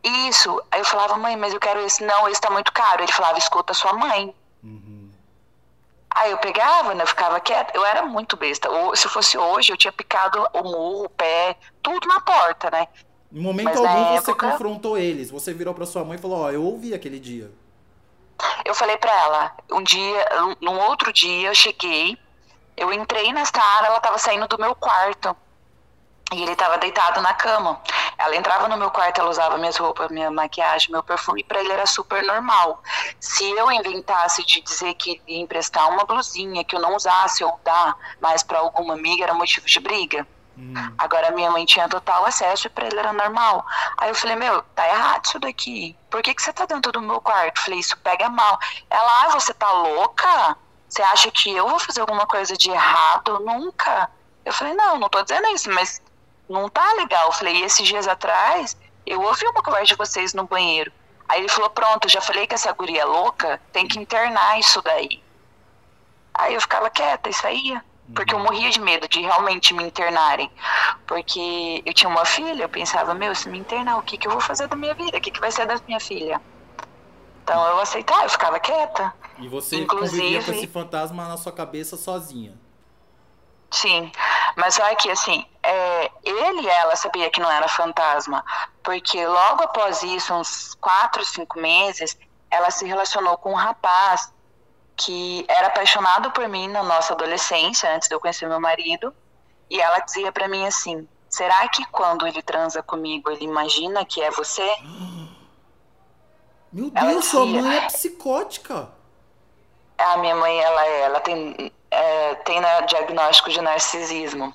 Isso. 0.04 0.62
Aí 0.72 0.80
eu 0.80 0.86
falava, 0.86 1.18
mãe, 1.18 1.36
mas 1.36 1.54
eu 1.54 1.60
quero 1.60 1.80
esse. 1.82 2.04
Não, 2.04 2.28
esse 2.30 2.40
tá 2.40 2.50
muito 2.50 2.72
caro. 2.72 3.04
Ele 3.04 3.12
falava, 3.12 3.38
escuta 3.38 3.74
sua 3.74 3.94
mãe. 3.94 4.34
Uhum. 4.64 5.10
Aí 6.16 6.32
eu 6.32 6.38
pegava, 6.38 6.96
né? 6.96 7.04
Eu 7.04 7.08
ficava 7.08 7.40
quieta. 7.40 7.72
Eu 7.76 7.86
era 7.86 8.04
muito 8.04 8.38
besta. 8.38 8.70
Ou, 8.70 8.96
se 8.96 9.08
fosse 9.10 9.38
hoje, 9.38 9.72
eu 9.72 9.78
tinha 9.78 9.92
picado 9.92 10.48
o 10.54 10.64
murro, 10.64 11.06
o 11.06 11.10
pé, 11.10 11.58
tudo 11.82 12.08
na 12.08 12.22
porta, 12.22 12.72
né? 12.72 12.88
Em 13.32 13.42
momento 13.42 13.66
Mas 13.66 13.78
algum 13.78 14.06
você 14.18 14.32
época- 14.32 14.52
confrontou 14.52 14.98
eles. 14.98 15.30
Você 15.30 15.54
virou 15.54 15.74
pra 15.74 15.86
sua 15.86 16.04
mãe 16.06 16.18
e 16.18 16.22
falou, 16.22 16.40
ó, 16.44 16.52
eu 16.52 16.64
ouvi 16.64 16.94
aquele 16.94 17.20
dia. 17.20 17.52
Eu 18.66 18.76
falei 18.76 18.98
pra 18.98 19.12
ela, 19.12 19.56
um 19.72 19.82
dia, 19.82 20.28
um- 20.44 20.56
num 20.62 20.80
outro 20.80 21.12
dia, 21.12 21.48
eu 21.50 21.56
cheguei, 21.56 22.18
eu 22.76 22.92
entrei 22.94 23.34
na 23.34 23.46
sala, 23.46 23.88
ela 23.88 24.00
tava 24.00 24.18
saindo 24.18 24.48
do 24.48 24.60
meu 24.60 24.76
quarto. 24.76 25.36
E 26.34 26.44
ele 26.44 26.58
tava 26.58 26.78
deitado 26.78 27.22
na 27.22 27.34
cama. 27.34 27.82
Ela 28.18 28.36
entrava 28.36 28.68
no 28.68 28.76
meu 28.76 28.92
quarto, 28.92 29.22
ela 29.22 29.30
usava 29.30 29.58
minhas 29.58 29.78
roupas, 29.78 30.10
minha 30.10 30.30
maquiagem, 30.30 30.92
meu 30.92 31.02
perfume, 31.02 31.42
pra 31.44 31.62
ele 31.62 31.72
era 31.72 31.86
super 31.86 32.22
normal. 32.24 32.84
Se 33.20 33.50
eu 33.52 33.72
inventasse 33.72 34.44
de 34.46 34.60
dizer 34.62 34.94
que 34.96 35.22
ia 35.26 35.40
emprestar 35.40 35.90
uma 35.90 36.04
blusinha 36.04 36.66
que 36.66 36.76
eu 36.76 36.82
não 36.82 36.96
usasse 36.98 37.46
ou 37.46 37.58
dar 37.64 37.96
mais 38.20 38.44
pra 38.44 38.60
alguma 38.60 38.96
amiga, 38.96 39.24
era 39.24 39.34
motivo 39.34 39.66
de 39.68 39.80
briga. 39.80 40.28
Hum. 40.58 40.74
Agora 40.98 41.32
minha 41.32 41.52
mãe 41.52 41.66
tinha 41.66 41.88
total 41.88 42.26
acesso 42.26 42.66
e 42.68 42.70
pra 42.70 42.88
ele 42.88 42.98
era 42.98 43.14
normal. 43.14 43.64
Aí 43.98 44.10
eu 44.10 44.16
falei, 44.16 44.36
meu, 44.36 44.64
tá 44.76 44.88
errado 44.88 45.26
isso 45.26 45.40
daqui. 45.40 45.96
Por 46.10 46.24
que, 46.24 46.34
que 46.34 46.42
você 46.42 46.52
tá 46.52 46.66
dentro 46.66 46.92
do 46.92 47.02
meu 47.02 47.22
quarto? 47.22 47.62
Falei, 47.62 47.80
isso 47.80 47.96
pega 47.98 48.28
mal. 48.28 48.58
Ela, 48.90 49.26
ah, 49.26 49.30
você 49.30 49.54
tá 49.54 49.72
louca? 49.72 50.58
Você 50.90 51.02
acha 51.04 51.30
que 51.30 51.52
eu 51.52 51.68
vou 51.68 51.80
fazer 51.80 52.02
alguma 52.02 52.26
coisa 52.26 52.58
de 52.58 52.72
errado? 52.72 53.40
Nunca. 53.40 54.10
Eu 54.44 54.54
falei, 54.54 54.74
não, 54.74 54.98
não 54.98 55.10
tô 55.10 55.22
dizendo 55.22 55.48
isso, 55.50 55.70
mas 55.70 56.02
não 56.50 56.70
tá 56.70 56.94
legal. 56.94 57.28
Eu 57.28 57.34
falei, 57.34 57.58
e 57.58 57.64
esses 57.64 57.88
dias 57.88 58.08
atrás, 58.08 58.76
eu 59.06 59.22
ouvi 59.22 59.46
uma 59.46 59.62
conversa 59.62 59.88
de 59.88 59.96
vocês 59.96 60.34
no 60.34 60.46
banheiro. 60.46 60.92
Aí 61.30 61.42
ele 61.42 61.50
falou, 61.50 61.70
pronto, 61.70 62.10
já 62.10 62.22
falei 62.22 62.48
que 62.48 62.56
essa 62.56 62.72
guria 62.72 63.02
é 63.02 63.06
louca, 63.06 63.62
tem 63.72 63.88
que 63.88 64.00
internar 64.00 64.58
isso 64.60 64.82
daí. 64.82 65.22
Aí 66.34 66.54
eu 66.54 66.62
ficava 66.62 66.90
quieta, 66.90 67.30
isso 67.30 67.46
aí 67.46 67.68
ia. 67.68 67.84
Porque 68.16 68.34
eu 68.34 68.40
morria 68.40 68.70
de 68.70 68.80
medo 68.80 69.08
de 69.08 69.20
realmente 69.22 69.74
me 69.74 69.84
internarem. 69.84 70.50
Porque 71.06 71.84
eu 71.86 71.94
tinha 71.94 72.10
uma 72.10 72.26
filha, 72.26 72.64
eu 72.64 72.70
pensava, 72.70 73.14
meu, 73.14 73.36
se 73.36 73.50
me 73.50 73.58
internar, 73.60 73.98
o 73.98 74.02
que, 74.04 74.18
que 74.18 74.28
eu 74.28 74.32
vou 74.32 74.42
fazer 74.42 74.68
da 74.68 74.76
minha 74.76 74.94
vida? 74.94 75.18
O 75.18 75.22
que, 75.22 75.32
que 75.32 75.40
vai 75.40 75.52
ser 75.52 75.66
da 75.66 75.76
minha 75.88 76.00
filha? 76.00 76.42
Então 77.44 77.66
eu 77.68 77.80
aceitava, 77.80 78.24
eu 78.24 78.30
ficava 78.30 78.60
quieta. 78.60 79.14
E 79.38 79.48
você 79.48 79.78
Inclusive- 79.78 80.22
convivia 80.22 80.44
com 80.44 80.52
esse 80.52 80.68
fantasma 80.68 81.28
na 81.28 81.38
sua 81.38 81.52
cabeça 81.52 81.96
sozinha. 81.98 82.58
Sim, 83.72 84.10
mas 84.56 84.76
só 84.76 84.96
que 84.96 85.10
assim, 85.12 85.46
é, 85.62 86.12
ele 86.24 86.62
e 86.62 86.68
ela 86.70 86.96
sabia 86.96 87.30
que 87.30 87.40
não 87.42 87.52
era 87.52 87.68
fantasma, 87.68 88.44
porque 88.82 89.26
logo 89.28 89.64
após 89.64 90.04
isso, 90.04 90.34
uns 90.34 90.74
quatro, 90.80 91.24
cinco 91.26 91.60
meses, 91.60 92.18
ela 92.50 92.72
se 92.72 92.86
relacionou 92.86 93.38
com 93.38 93.52
um 93.52 93.56
rapaz 93.56 94.34
que 94.98 95.46
era 95.48 95.68
apaixonado 95.68 96.32
por 96.32 96.48
mim 96.50 96.68
na 96.68 96.82
nossa 96.84 97.14
adolescência, 97.14 97.94
antes 97.96 98.10
de 98.10 98.16
eu 98.16 98.20
conhecer 98.20 98.48
meu 98.48 98.60
marido, 98.60 99.14
e 99.70 99.80
ela 99.80 100.00
dizia 100.00 100.32
pra 100.32 100.48
mim 100.48 100.66
assim: 100.66 101.08
será 101.30 101.68
que 101.70 101.86
quando 101.86 102.26
ele 102.28 102.42
transa 102.42 102.82
comigo 102.82 103.30
ele 103.30 103.46
imagina 103.46 104.04
que 104.04 104.22
é 104.22 104.32
você? 104.32 104.68
Meu 106.72 106.92
Ela 106.94 107.12
Deus, 107.12 107.26
sua 107.26 107.46
dizia- 107.46 107.62
mãe 107.62 107.78
é 107.78 107.82
psicótica. 107.88 108.90
A 109.98 110.18
minha 110.18 110.36
mãe, 110.36 110.60
ela, 110.60 110.86
ela 110.86 111.20
tem, 111.22 111.72
é, 111.90 112.36
tem 112.36 112.60
né, 112.60 112.82
diagnóstico 112.84 113.50
de 113.50 113.62
narcisismo. 113.62 114.54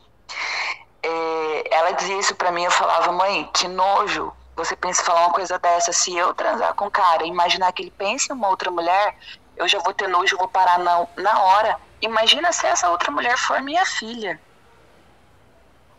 É, 1.03 1.75
ela 1.75 1.93
dizia 1.93 2.19
isso 2.19 2.35
pra 2.37 2.53
mim, 2.53 2.65
eu 2.65 2.71
falava, 2.71 3.11
mãe, 3.13 3.49
que 3.55 3.67
nojo. 3.67 4.33
Você 4.55 4.77
pensa 4.77 5.01
em 5.03 5.05
falar 5.07 5.23
uma 5.27 5.33
coisa 5.33 5.59
dessa. 5.59 5.93
Se 5.93 6.15
eu 6.17 6.35
transar 6.35 6.75
com 6.75 6.87
o 6.87 6.91
cara 6.91 7.25
e 7.25 7.29
imaginar 7.29 7.73
que 7.73 7.83
ele 7.83 7.91
pensa 7.91 8.33
em 8.33 8.37
uma 8.37 8.49
outra 8.49 8.71
mulher, 8.71 9.17
eu 9.57 9.69
já 9.69 9.79
vou 9.79 9.93
ter 9.95 10.09
nojo, 10.09 10.35
eu 10.35 10.39
vou 10.39 10.49
parar 10.49 10.79
na, 10.79 11.07
na 11.17 11.43
hora. 11.43 11.79
Imagina 12.01 12.53
se 12.53 12.67
essa 12.67 12.91
outra 12.91 13.11
mulher 13.11 13.37
for 13.39 13.61
minha 13.61 13.85
filha. 13.87 14.41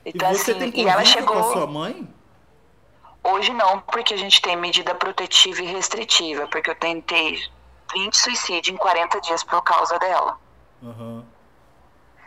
Então, 0.05 0.31
e 0.31 0.35
você 0.35 0.51
assim, 0.51 0.71
tem 0.71 0.83
e 0.83 0.87
ela 0.87 1.01
convívio 1.01 1.25
com 1.25 1.33
a 1.33 1.35
chegou. 1.37 1.53
sua 1.53 1.67
mãe? 1.67 2.07
Hoje 3.23 3.53
não, 3.53 3.79
porque 3.79 4.13
a 4.13 4.17
gente 4.17 4.41
tem 4.41 4.55
medida 4.57 4.93
protetiva 4.95 5.61
e 5.61 5.65
restritiva, 5.65 6.45
porque 6.47 6.69
eu 6.69 6.75
tentei 6.75 7.41
20 7.93 8.17
suicídios 8.17 8.73
em 8.73 8.77
40 8.77 9.21
dias 9.21 9.43
por 9.43 9.61
causa 9.61 9.97
dela. 9.97 10.37
Aham. 10.83 11.23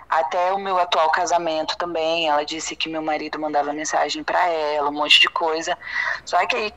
Até 0.08 0.52
o 0.52 0.58
meu 0.58 0.78
atual 0.78 1.10
casamento 1.10 1.76
também, 1.76 2.28
ela 2.28 2.44
disse 2.44 2.76
que 2.76 2.88
meu 2.88 3.02
marido 3.02 3.38
mandava 3.38 3.72
mensagem 3.72 4.22
pra 4.22 4.48
ela, 4.48 4.88
um 4.88 4.92
monte 4.92 5.20
de 5.20 5.28
coisa. 5.28 5.76
Só 6.24 6.46
que 6.46 6.56
aí, 6.56 6.72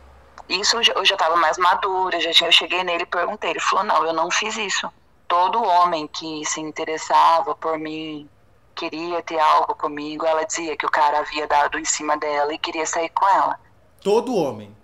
isso 0.49 0.77
eu 0.77 0.83
já- 0.83 0.93
eu 0.93 1.05
já 1.05 1.15
tava 1.15 1.35
mais 1.35 1.57
madura, 1.57 2.19
já 2.19 2.31
tinha, 2.31 2.47
eu 2.49 2.51
cheguei 2.53 2.83
nele 2.83 3.03
e 3.03 3.05
perguntei. 3.05 3.51
Ele 3.51 3.59
falou: 3.59 3.85
não, 3.85 4.05
eu 4.05 4.13
não 4.13 4.29
fiz 4.31 4.57
isso. 4.57 4.91
Todo 5.27 5.63
homem 5.63 6.07
que 6.07 6.43
se 6.45 6.59
interessava 6.59 7.53
por 7.55 7.77
mim, 7.77 8.27
queria 8.75 9.21
ter 9.21 9.39
algo 9.39 9.75
comigo, 9.75 10.25
ela 10.25 10.43
dizia 10.45 10.75
que 10.75 10.85
o 10.85 10.89
cara 10.91 11.19
havia 11.19 11.45
dado 11.47 11.77
em 11.77 11.85
cima 11.85 12.17
dela 12.17 12.53
e 12.53 12.57
queria 12.57 12.85
sair 12.85 13.09
com 13.09 13.27
ela. 13.27 13.59
Todo 14.01 14.35
homem. 14.35 14.75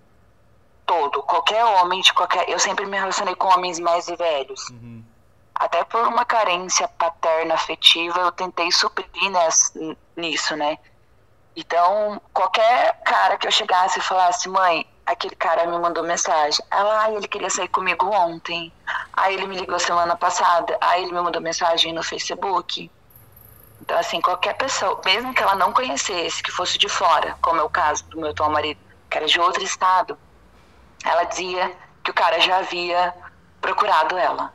Todo, 0.85 1.23
qualquer 1.23 1.63
homem 1.65 1.99
de 2.01 2.13
qualquer. 2.13 2.47
Eu 2.47 2.59
sempre 2.59 2.85
me 2.85 2.95
relacionei 2.97 3.33
com 3.35 3.47
homens 3.47 3.79
mais 3.79 4.05
velhos. 4.05 4.69
Uhum. 4.69 5.03
Até 5.55 5.83
por 5.85 6.05
uma 6.07 6.25
carência 6.25 6.87
paterna 6.89 7.55
afetiva, 7.55 8.19
eu 8.19 8.31
tentei 8.31 8.71
suprir 8.71 9.07
ness- 9.31 9.73
nisso, 10.15 10.55
né? 10.55 10.77
Então, 11.55 12.21
qualquer 12.33 13.01
cara 13.03 13.37
que 13.37 13.47
eu 13.47 13.51
chegasse 13.51 13.97
e 13.97 14.01
falasse, 14.03 14.47
mãe, 14.49 14.85
aquele 15.05 15.35
cara 15.35 15.65
me 15.65 15.77
mandou 15.77 16.03
mensagem. 16.03 16.63
Ela, 16.71 17.03
ai, 17.03 17.15
ele 17.15 17.27
queria 17.27 17.49
sair 17.49 17.67
comigo 17.67 18.07
ontem. 18.07 18.71
Aí 19.13 19.35
ele 19.35 19.47
me 19.47 19.57
ligou 19.57 19.79
semana 19.79 20.15
passada. 20.15 20.77
Aí 20.81 21.03
ele 21.03 21.11
me 21.11 21.21
mandou 21.21 21.41
mensagem 21.41 21.93
no 21.93 22.03
Facebook. 22.03 22.89
Então, 23.81 23.97
assim, 23.97 24.19
qualquer 24.19 24.55
pessoa, 24.57 24.99
mesmo 25.05 25.33
que 25.33 25.43
ela 25.43 25.55
não 25.55 25.71
conhecesse, 25.71 26.41
que 26.41 26.51
fosse 26.51 26.77
de 26.77 26.89
fora, 26.89 27.37
como 27.41 27.59
é 27.59 27.63
o 27.63 27.69
caso 27.69 28.03
do 28.05 28.19
meu 28.19 28.31
atual 28.31 28.49
marido, 28.49 28.79
que 29.09 29.17
era 29.17 29.27
de 29.27 29.39
outro 29.39 29.63
estado, 29.63 30.17
ela 31.03 31.23
dizia 31.25 31.71
que 32.03 32.09
o 32.09 32.13
cara 32.13 32.39
já 32.39 32.57
havia 32.57 33.13
procurado 33.61 34.17
ela. 34.17 34.53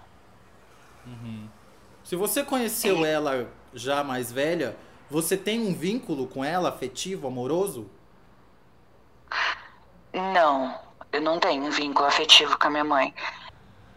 Se 2.03 2.17
você 2.17 2.43
conheceu 2.43 3.05
ela 3.05 3.49
já 3.73 4.03
mais 4.03 4.33
velha, 4.33 4.77
você 5.09 5.37
tem 5.37 5.61
um 5.61 5.73
vínculo 5.73 6.27
com 6.27 6.45
ela 6.45 6.69
afetivo, 6.69 7.29
amoroso? 7.29 7.89
Não, 10.33 10.75
eu 11.13 11.21
não 11.21 11.39
tenho 11.39 11.65
um 11.65 11.71
vínculo 11.71 12.07
afetivo 12.07 12.59
com 12.59 12.67
a 12.67 12.71
minha 12.71 12.85
mãe. 12.85 13.15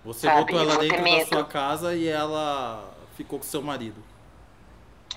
Você 0.06 0.28
Sabe, 0.28 0.42
botou 0.42 0.60
ela 0.60 0.78
dentro 0.78 1.04
da 1.04 1.26
sua 1.26 1.46
casa 1.46 1.96
e 1.96 2.08
ela 2.08 2.94
ficou 3.16 3.40
com 3.40 3.46
seu 3.46 3.62
marido. 3.62 4.04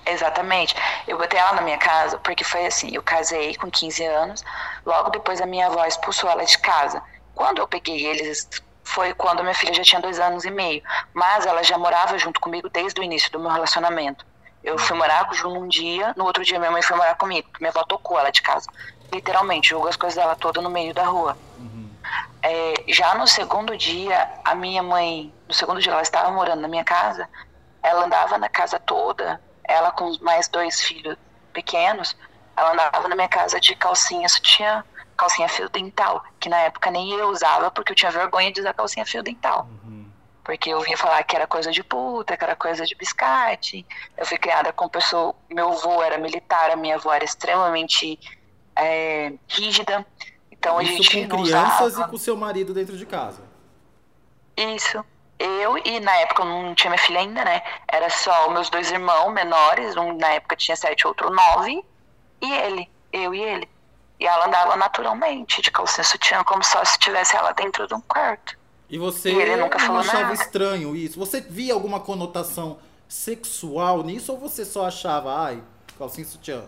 Exatamente. 0.05 0.73
Eu 1.07 1.17
botei 1.17 1.37
ela 1.37 1.53
na 1.53 1.61
minha 1.61 1.77
casa 1.77 2.17
porque 2.19 2.43
foi 2.43 2.65
assim, 2.65 2.95
eu 2.95 3.03
casei 3.03 3.55
com 3.55 3.69
15 3.69 4.05
anos, 4.05 4.43
logo 4.85 5.09
depois 5.09 5.41
a 5.41 5.45
minha 5.45 5.67
avó 5.67 5.83
expulsou 5.85 6.29
ela 6.29 6.45
de 6.45 6.57
casa. 6.59 7.01
Quando 7.35 7.59
eu 7.59 7.67
peguei 7.67 8.05
eles, 8.05 8.49
foi 8.83 9.13
quando 9.13 9.43
minha 9.43 9.53
filha 9.53 9.73
já 9.73 9.83
tinha 9.83 10.01
dois 10.01 10.19
anos 10.19 10.45
e 10.45 10.49
meio, 10.49 10.81
mas 11.13 11.45
ela 11.45 11.61
já 11.61 11.77
morava 11.77 12.17
junto 12.17 12.39
comigo 12.39 12.69
desde 12.69 12.99
o 13.01 13.03
início 13.03 13.29
do 13.31 13.39
meu 13.39 13.51
relacionamento. 13.51 14.25
Eu 14.63 14.77
fui 14.77 14.97
morar 14.97 15.25
com 15.25 15.31
o 15.33 15.35
Ju 15.35 15.49
num 15.49 15.67
dia, 15.67 16.13
no 16.15 16.25
outro 16.25 16.43
dia 16.43 16.57
minha 16.57 16.71
mãe 16.71 16.81
foi 16.81 16.95
morar 16.95 17.15
comigo, 17.15 17.49
minha 17.59 17.69
avó 17.69 17.83
tocou 17.83 18.17
ela 18.17 18.31
de 18.31 18.41
casa. 18.41 18.67
Literalmente, 19.11 19.69
jogou 19.69 19.87
as 19.87 19.95
coisas 19.95 20.17
dela 20.17 20.35
toda 20.35 20.61
no 20.61 20.69
meio 20.69 20.93
da 20.93 21.05
rua. 21.05 21.37
É, 22.41 22.73
já 22.87 23.15
no 23.15 23.27
segundo 23.27 23.75
dia, 23.75 24.29
a 24.45 24.55
minha 24.55 24.81
mãe, 24.83 25.33
no 25.47 25.53
segundo 25.53 25.81
dia 25.81 25.91
ela 25.91 26.01
estava 26.01 26.31
morando 26.31 26.61
na 26.61 26.67
minha 26.67 26.83
casa, 26.83 27.27
ela 27.81 28.05
andava 28.05 28.37
na 28.37 28.47
casa 28.47 28.79
toda, 28.79 29.41
ela 29.63 29.91
com 29.91 30.05
os 30.05 30.19
mais 30.19 30.47
dois 30.47 30.81
filhos 30.81 31.17
pequenos, 31.51 32.15
ela 32.55 32.71
andava 32.71 33.07
na 33.07 33.15
minha 33.15 33.27
casa 33.27 33.59
de 33.59 33.75
calcinha 33.75 34.29
sutiã, 34.29 34.83
calcinha 35.17 35.49
fio 35.49 35.69
dental, 35.69 36.23
que 36.39 36.47
na 36.47 36.57
época 36.59 36.91
nem 36.91 37.11
eu 37.11 37.27
usava 37.29 37.71
porque 37.71 37.91
eu 37.91 37.95
tinha 37.95 38.11
vergonha 38.11 38.51
de 38.51 38.61
usar 38.61 38.73
calcinha 38.73 39.05
fio 39.05 39.23
dental. 39.23 39.67
Porque 40.43 40.69
eu 40.69 40.77
ouvia 40.77 40.95
falar 40.95 41.21
que 41.23 41.35
era 41.35 41.45
coisa 41.45 41.73
de 41.73 41.83
puta, 41.83 42.37
que 42.37 42.43
era 42.43 42.55
coisa 42.55 42.85
de 42.85 42.95
biscate. 42.95 43.85
Eu 44.15 44.25
fui 44.25 44.37
criada 44.37 44.71
com 44.71 44.87
pessoa. 44.87 45.35
Meu 45.49 45.73
avô 45.73 46.01
era 46.01 46.17
militar, 46.17 46.71
a 46.71 46.75
minha 46.77 46.95
avó 46.95 47.11
era 47.11 47.25
extremamente 47.25 48.17
é, 48.77 49.33
rígida. 49.47 50.05
Então 50.51 50.77
a 50.77 50.83
Isso 50.83 51.03
gente 51.03 51.27
com 51.27 51.43
crianças 51.43 51.93
usava. 51.93 52.07
e 52.07 52.11
com 52.11 52.17
seu 52.17 52.35
marido 52.37 52.73
dentro 52.73 52.97
de 52.97 53.05
casa. 53.05 53.41
Isso. 54.55 55.03
Eu, 55.39 55.77
e 55.77 55.99
na 55.99 56.15
época 56.17 56.41
eu 56.41 56.45
não 56.47 56.73
tinha 56.73 56.89
minha 56.89 57.01
filha 57.01 57.19
ainda, 57.19 57.45
né? 57.45 57.61
Era 57.87 58.09
só 58.09 58.49
meus 58.49 58.69
dois 58.69 58.89
irmãos 58.91 59.31
menores, 59.31 59.95
um 59.95 60.17
na 60.17 60.29
época 60.29 60.55
tinha 60.55 60.75
sete, 60.75 61.05
outro 61.05 61.29
nove, 61.29 61.83
e 62.41 62.51
ele, 62.51 62.89
eu 63.13 63.35
e 63.35 63.41
ele. 63.41 63.69
E 64.19 64.25
ela 64.25 64.47
andava 64.47 64.75
naturalmente, 64.75 65.61
de 65.61 65.69
calcinha 65.69 66.03
sutiã, 66.03 66.43
como 66.43 66.63
só 66.63 66.83
se 66.83 66.97
tivesse 66.97 67.35
ela 67.35 67.51
dentro 67.51 67.87
de 67.87 67.93
um 67.93 68.01
quarto. 68.01 68.57
E 68.89 68.97
você 68.97 69.31
E 69.31 69.39
ele 69.39 69.57
nunca 69.57 69.77
falou 69.77 69.99
achava 70.01 70.21
nada. 70.21 70.33
estranho 70.33 70.95
isso? 70.95 71.19
Você 71.19 71.39
via 71.39 71.73
alguma 71.75 71.99
conotação 71.99 72.79
sexual 73.07 74.01
nisso 74.01 74.31
ou 74.31 74.39
você 74.39 74.65
só 74.65 74.87
achava, 74.87 75.39
ai, 75.39 75.61
calcinha 75.99 76.25
sutiã? 76.25 76.63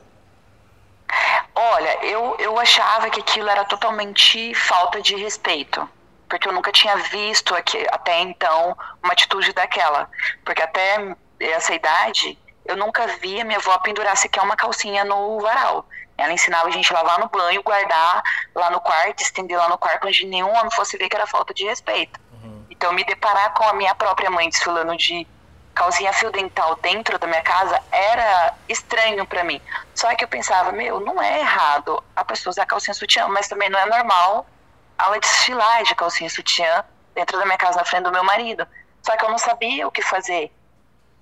Olha, 1.61 2.05
eu, 2.05 2.37
eu 2.39 2.57
achava 2.57 3.09
que 3.09 3.19
aquilo 3.19 3.49
era 3.49 3.65
totalmente 3.65 4.55
falta 4.55 5.01
de 5.01 5.13
respeito. 5.17 5.87
Porque 6.29 6.47
eu 6.47 6.53
nunca 6.53 6.71
tinha 6.71 6.95
visto 6.95 7.53
aqui, 7.53 7.85
até 7.91 8.21
então 8.21 8.77
uma 9.03 9.11
atitude 9.11 9.51
daquela. 9.51 10.09
Porque 10.45 10.61
até 10.61 11.13
essa 11.37 11.75
idade, 11.75 12.39
eu 12.63 12.77
nunca 12.77 13.05
vi 13.07 13.41
a 13.41 13.43
minha 13.43 13.57
avó 13.57 13.77
pendurar 13.79 14.15
sequer 14.15 14.41
uma 14.41 14.55
calcinha 14.55 15.03
no 15.03 15.41
varal. 15.41 15.85
Ela 16.17 16.31
ensinava 16.31 16.69
a 16.69 16.71
gente 16.71 16.93
a 16.93 17.01
lavar 17.01 17.19
no 17.19 17.27
banho, 17.27 17.61
guardar 17.61 18.23
lá 18.55 18.69
no 18.69 18.79
quarto, 18.79 19.21
estender 19.21 19.57
lá 19.57 19.67
no 19.67 19.77
quarto, 19.77 20.07
onde 20.07 20.25
nenhum 20.27 20.53
homem 20.53 20.71
fosse 20.71 20.97
ver 20.97 21.09
que 21.09 21.15
era 21.17 21.27
falta 21.27 21.53
de 21.53 21.65
respeito. 21.65 22.17
Uhum. 22.41 22.67
Então, 22.69 22.93
me 22.93 23.03
deparar 23.03 23.53
com 23.53 23.65
a 23.65 23.73
minha 23.73 23.93
própria 23.95 24.31
mãe 24.31 24.47
desfilando 24.47 24.95
de 24.95 25.27
calcinha 25.79 26.11
fio 26.11 26.29
dental 26.29 26.75
dentro 26.81 27.17
da 27.17 27.25
minha 27.25 27.41
casa 27.41 27.81
era 27.89 28.53
estranho 28.67 29.25
para 29.25 29.45
mim. 29.45 29.61
Só 29.95 30.13
que 30.13 30.25
eu 30.25 30.27
pensava, 30.27 30.73
meu, 30.73 30.99
não 30.99 31.21
é 31.21 31.39
errado 31.39 32.03
a 32.13 32.25
pessoa 32.25 32.51
usar 32.51 32.65
calcinha 32.65 32.93
sutiã, 32.93 33.29
mas 33.29 33.47
também 33.47 33.69
não 33.69 33.79
é 33.79 33.85
normal 33.85 34.45
ela 34.99 35.17
desfilar 35.17 35.83
de 35.83 35.95
calcinha 35.95 36.29
sutiã 36.29 36.83
dentro 37.15 37.39
da 37.39 37.45
minha 37.45 37.57
casa 37.57 37.77
na 37.77 37.85
frente 37.85 38.03
do 38.03 38.11
meu 38.11 38.25
marido. 38.25 38.67
Só 39.01 39.15
que 39.15 39.23
eu 39.23 39.29
não 39.29 39.37
sabia 39.37 39.87
o 39.87 39.91
que 39.91 40.01
fazer. 40.01 40.51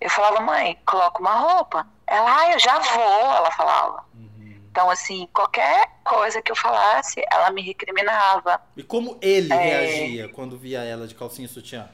Eu 0.02 0.10
falava, 0.10 0.40
mãe, 0.42 0.76
coloca 0.88 1.20
uma 1.20 1.36
roupa. 1.36 1.86
Ela, 2.08 2.40
ah, 2.40 2.52
eu 2.52 2.60
já 2.60 2.80
vou, 2.80 3.36
ela 3.36 3.52
falava. 3.52 4.04
Uhum. 4.16 4.60
Então, 4.72 4.90
assim, 4.90 5.30
qualquer 5.32 5.88
coisa 6.04 6.42
que 6.42 6.52
eu 6.52 6.56
falasse, 6.56 7.24
ela 7.32 7.52
me 7.52 7.62
recriminava. 7.62 8.60
E 8.76 8.82
como 8.82 9.20
ele 9.22 9.54
é... 9.54 9.56
reagia 9.56 10.30
quando 10.30 10.58
via 10.58 10.84
ela 10.84 11.06
de 11.06 11.14
calcinha 11.14 11.48
sutiã? 11.48 11.88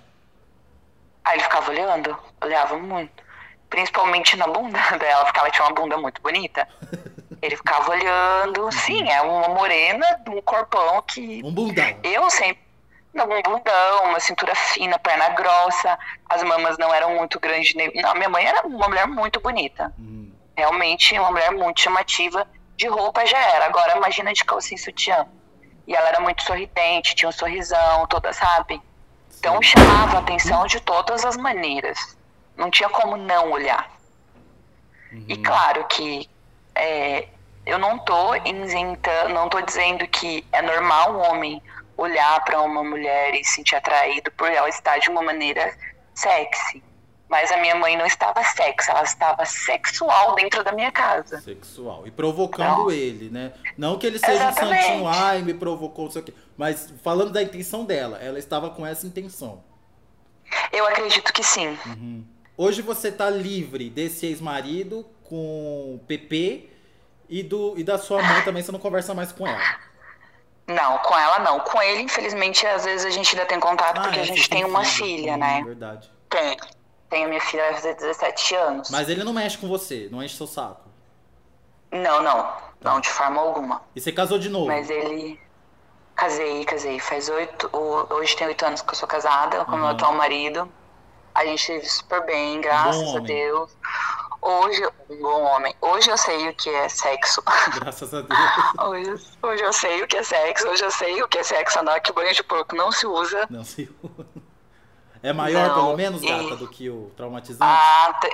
Aí 1.24 1.36
ele 1.36 1.44
ficava 1.44 1.72
olhando, 1.72 2.18
olhava 2.42 2.78
muito. 2.78 3.24
Principalmente 3.70 4.36
na 4.38 4.48
bunda 4.48 4.80
dela, 4.98 5.26
porque 5.26 5.40
ela 5.40 5.50
tinha 5.50 5.66
uma 5.68 5.74
bunda 5.74 5.98
muito 5.98 6.22
bonita. 6.22 6.68
Ele 7.42 7.58
ficava 7.58 7.92
olhando, 7.92 8.72
sim, 8.72 9.10
é 9.10 9.22
uma 9.22 9.50
morena, 9.50 10.06
um 10.28 10.42
corpão 10.42 11.02
que. 11.02 11.42
Um 11.44 11.52
bundão. 11.52 11.86
Eu 12.04 12.30
sempre. 12.30 12.64
Um 13.14 13.42
bundão, 13.42 14.06
uma 14.06 14.20
cintura 14.20 14.56
fina, 14.56 14.98
perna 14.98 15.30
grossa, 15.30 16.00
as 16.30 16.42
mamas 16.42 16.78
não 16.78 16.92
eram 16.94 17.16
muito 17.16 17.40
grandes. 17.40 17.76
Nem... 17.76 17.92
Não, 17.96 18.14
minha 18.16 18.30
mãe 18.30 18.46
era 18.46 18.66
uma 18.66 18.88
mulher 18.88 19.08
muito 19.08 19.40
bonita. 19.40 19.94
Uhum. 20.00 20.32
Realmente, 20.58 21.18
uma 21.20 21.32
mulher 21.32 21.52
muito 21.52 21.82
chamativa. 21.82 22.48
De 22.76 22.88
roupa 22.88 23.24
já 23.26 23.38
era. 23.38 23.66
Agora, 23.66 23.98
imagina 23.98 24.34
de 24.34 24.44
calcinha 24.44 24.80
sutiã. 24.80 25.28
E 25.86 25.96
ela 25.96 26.10
era 26.10 26.20
muito 26.22 26.42
sorridente, 26.44 27.14
tinha 27.14 27.30
um 27.30 27.32
sorrisão, 27.32 28.08
toda, 28.08 28.34
sabe? 28.34 28.82
Então 29.44 29.62
chamava 29.62 30.16
a 30.16 30.20
atenção 30.22 30.66
de 30.68 30.80
todas 30.80 31.26
as 31.26 31.36
maneiras. 31.36 32.18
Não 32.56 32.72
tinha 32.72 32.88
como 32.88 33.18
não 33.18 33.52
olhar. 33.52 33.92
Uhum. 35.12 35.26
E 35.28 35.36
claro 35.36 35.84
que 35.90 36.30
é, 36.74 37.28
eu 37.66 37.78
não 37.78 38.00
tô 38.00 38.36
isentando, 38.36 39.34
não 39.34 39.50
tô 39.50 39.60
dizendo 39.60 40.08
que 40.08 40.48
é 40.50 40.62
normal 40.62 41.16
um 41.16 41.20
homem 41.20 41.62
olhar 41.98 42.42
para 42.46 42.62
uma 42.62 42.86
mulher 42.86 43.36
e 43.36 43.44
se 43.44 43.56
sentir 43.56 43.76
atraído 43.76 44.32
por 44.32 44.50
ela 44.50 44.70
estar 44.70 44.98
de 45.00 45.10
uma 45.10 45.22
maneira 45.22 45.78
sexy. 46.16 46.82
Mas 47.34 47.52
a 47.52 47.58
minha 47.58 47.74
mãe 47.74 47.98
não 47.98 48.06
estava 48.06 48.44
sexy, 48.44 48.92
ela 48.92 49.02
estava 49.02 49.44
sexual 49.44 50.36
dentro 50.36 50.64
da 50.64 50.72
minha 50.72 50.92
casa. 50.92 51.42
Sexual. 51.42 52.06
E 52.06 52.12
provocando 52.12 52.84
não. 52.84 52.92
ele, 52.92 53.28
né? 53.32 53.54
Não 53.76 53.98
que 53.98 54.06
ele 54.06 54.20
seja 54.20 54.34
Exatamente. 54.50 54.84
um 54.84 54.88
santinho, 54.88 55.08
ai, 55.08 55.42
me 55.42 55.56
provocou, 55.56 56.06
não 56.06 56.12
sei 56.12 56.22
o 56.22 56.26
quê. 56.26 56.34
Mas 56.56 56.94
falando 57.02 57.32
da 57.32 57.42
intenção 57.42 57.86
dela, 57.86 58.20
ela 58.22 58.38
estava 58.38 58.70
com 58.70 58.86
essa 58.86 59.08
intenção. 59.08 59.64
Eu 60.72 60.86
acredito 60.86 61.34
que 61.34 61.44
sim. 61.44 61.76
Uhum. 61.88 62.24
Hoje 62.56 62.84
você 62.84 63.08
está 63.08 63.32
livre 63.32 63.90
desse 63.90 64.28
ex-marido 64.28 65.04
com 65.24 65.96
o 65.96 66.02
PP 66.08 66.70
e, 67.28 67.42
do, 67.42 67.74
e 67.80 67.84
da 67.84 67.98
sua 67.98 68.22
mãe 68.22 68.42
também, 68.46 68.62
você 68.62 68.72
não 68.72 68.78
conversa 68.78 69.16
mais 69.16 69.32
com 69.32 69.48
ela. 69.48 69.80
Não, 70.68 71.00
com 71.00 71.18
ela 71.18 71.40
não. 71.40 71.60
Com 71.62 71.82
ele, 71.82 72.04
infelizmente, 72.04 72.64
às 72.68 72.86
vezes 72.86 73.08
a 73.08 73.10
gente 73.10 73.36
ainda 73.36 73.48
tem 73.48 73.60
contato 73.60 73.98
ah, 73.98 74.02
porque 74.04 74.20
é, 74.20 74.22
a 74.22 74.26
gente 74.26 74.48
tem 74.48 74.64
uma 74.64 74.86
filha, 74.86 75.34
filha 75.34 75.38
né? 75.38 75.62
É 75.62 75.64
verdade. 75.64 76.12
Tem. 76.30 76.56
Tenho 77.14 77.30
minha 77.30 77.42
filha 77.42 77.62
vai 77.66 77.76
fazer 77.76 77.94
17 77.94 78.56
anos. 78.56 78.90
Mas 78.90 79.08
ele 79.08 79.24
não 79.24 79.34
mexe 79.34 79.56
com 79.56 79.68
você, 79.68 80.10
não 80.12 80.24
enche 80.24 80.36
seu 80.36 80.48
saco. 80.48 80.82
Não, 81.92 82.24
não. 82.24 82.42
Tá. 82.42 82.72
Não, 82.82 83.00
de 83.00 83.08
forma 83.08 83.40
alguma. 83.40 83.84
E 83.96 84.02
você 84.02 84.12
casou 84.12 84.40
de 84.40 84.50
novo? 84.50 84.66
Mas 84.66 84.90
ele. 84.90 85.40
Casei, 86.16 86.66
casei. 86.66 87.00
Faz 87.00 87.30
oito. 87.30 87.70
Hoje 88.10 88.36
tem 88.36 88.48
oito 88.48 88.66
anos 88.66 88.82
que 88.82 88.90
eu 88.90 88.96
sou 88.96 89.08
casada 89.08 89.64
com 89.64 89.74
uhum. 89.74 89.78
meu 89.78 89.88
atual 89.90 90.14
marido. 90.14 90.68
A 91.36 91.46
gente 91.46 91.72
vive 91.72 91.86
super 91.88 92.26
bem, 92.26 92.60
graças 92.62 93.16
a 93.16 93.20
Deus. 93.20 93.78
Hoje, 94.42 94.84
um 95.08 95.22
bom 95.22 95.44
homem. 95.44 95.76
Hoje 95.82 96.10
eu 96.10 96.18
sei 96.18 96.50
o 96.50 96.56
que 96.56 96.70
é 96.72 96.90
sexo. 96.90 97.44
Graças 97.80 98.12
a 98.12 98.22
Deus. 98.22 98.40
hoje, 98.80 99.38
hoje 99.44 99.64
eu 99.64 99.72
sei 99.72 100.02
o 100.02 100.08
que 100.08 100.18
é 100.18 100.24
sexo. 100.24 100.68
Hoje 100.68 100.84
eu 100.84 100.92
sei 100.92 101.22
o 101.22 101.28
que 101.28 101.38
é 101.38 101.44
sexo 101.44 101.80
andar 101.80 102.00
que 102.00 102.12
banho 102.12 102.34
de 102.34 102.44
porco 102.44 102.76
não 102.76 102.92
se 102.92 103.06
usa. 103.06 103.46
Não 103.52 103.64
se 103.64 103.88
usa. 104.02 104.53
É 105.24 105.32
maior, 105.32 105.70
não, 105.70 105.76
pelo 105.76 105.98
menos, 105.98 106.22
gata, 106.22 106.44
e... 106.44 106.56
do 106.58 106.68
que 106.68 106.90
o 106.90 107.10
traumatizante? 107.16 107.64
Ah, 107.64 108.20
te... 108.20 108.30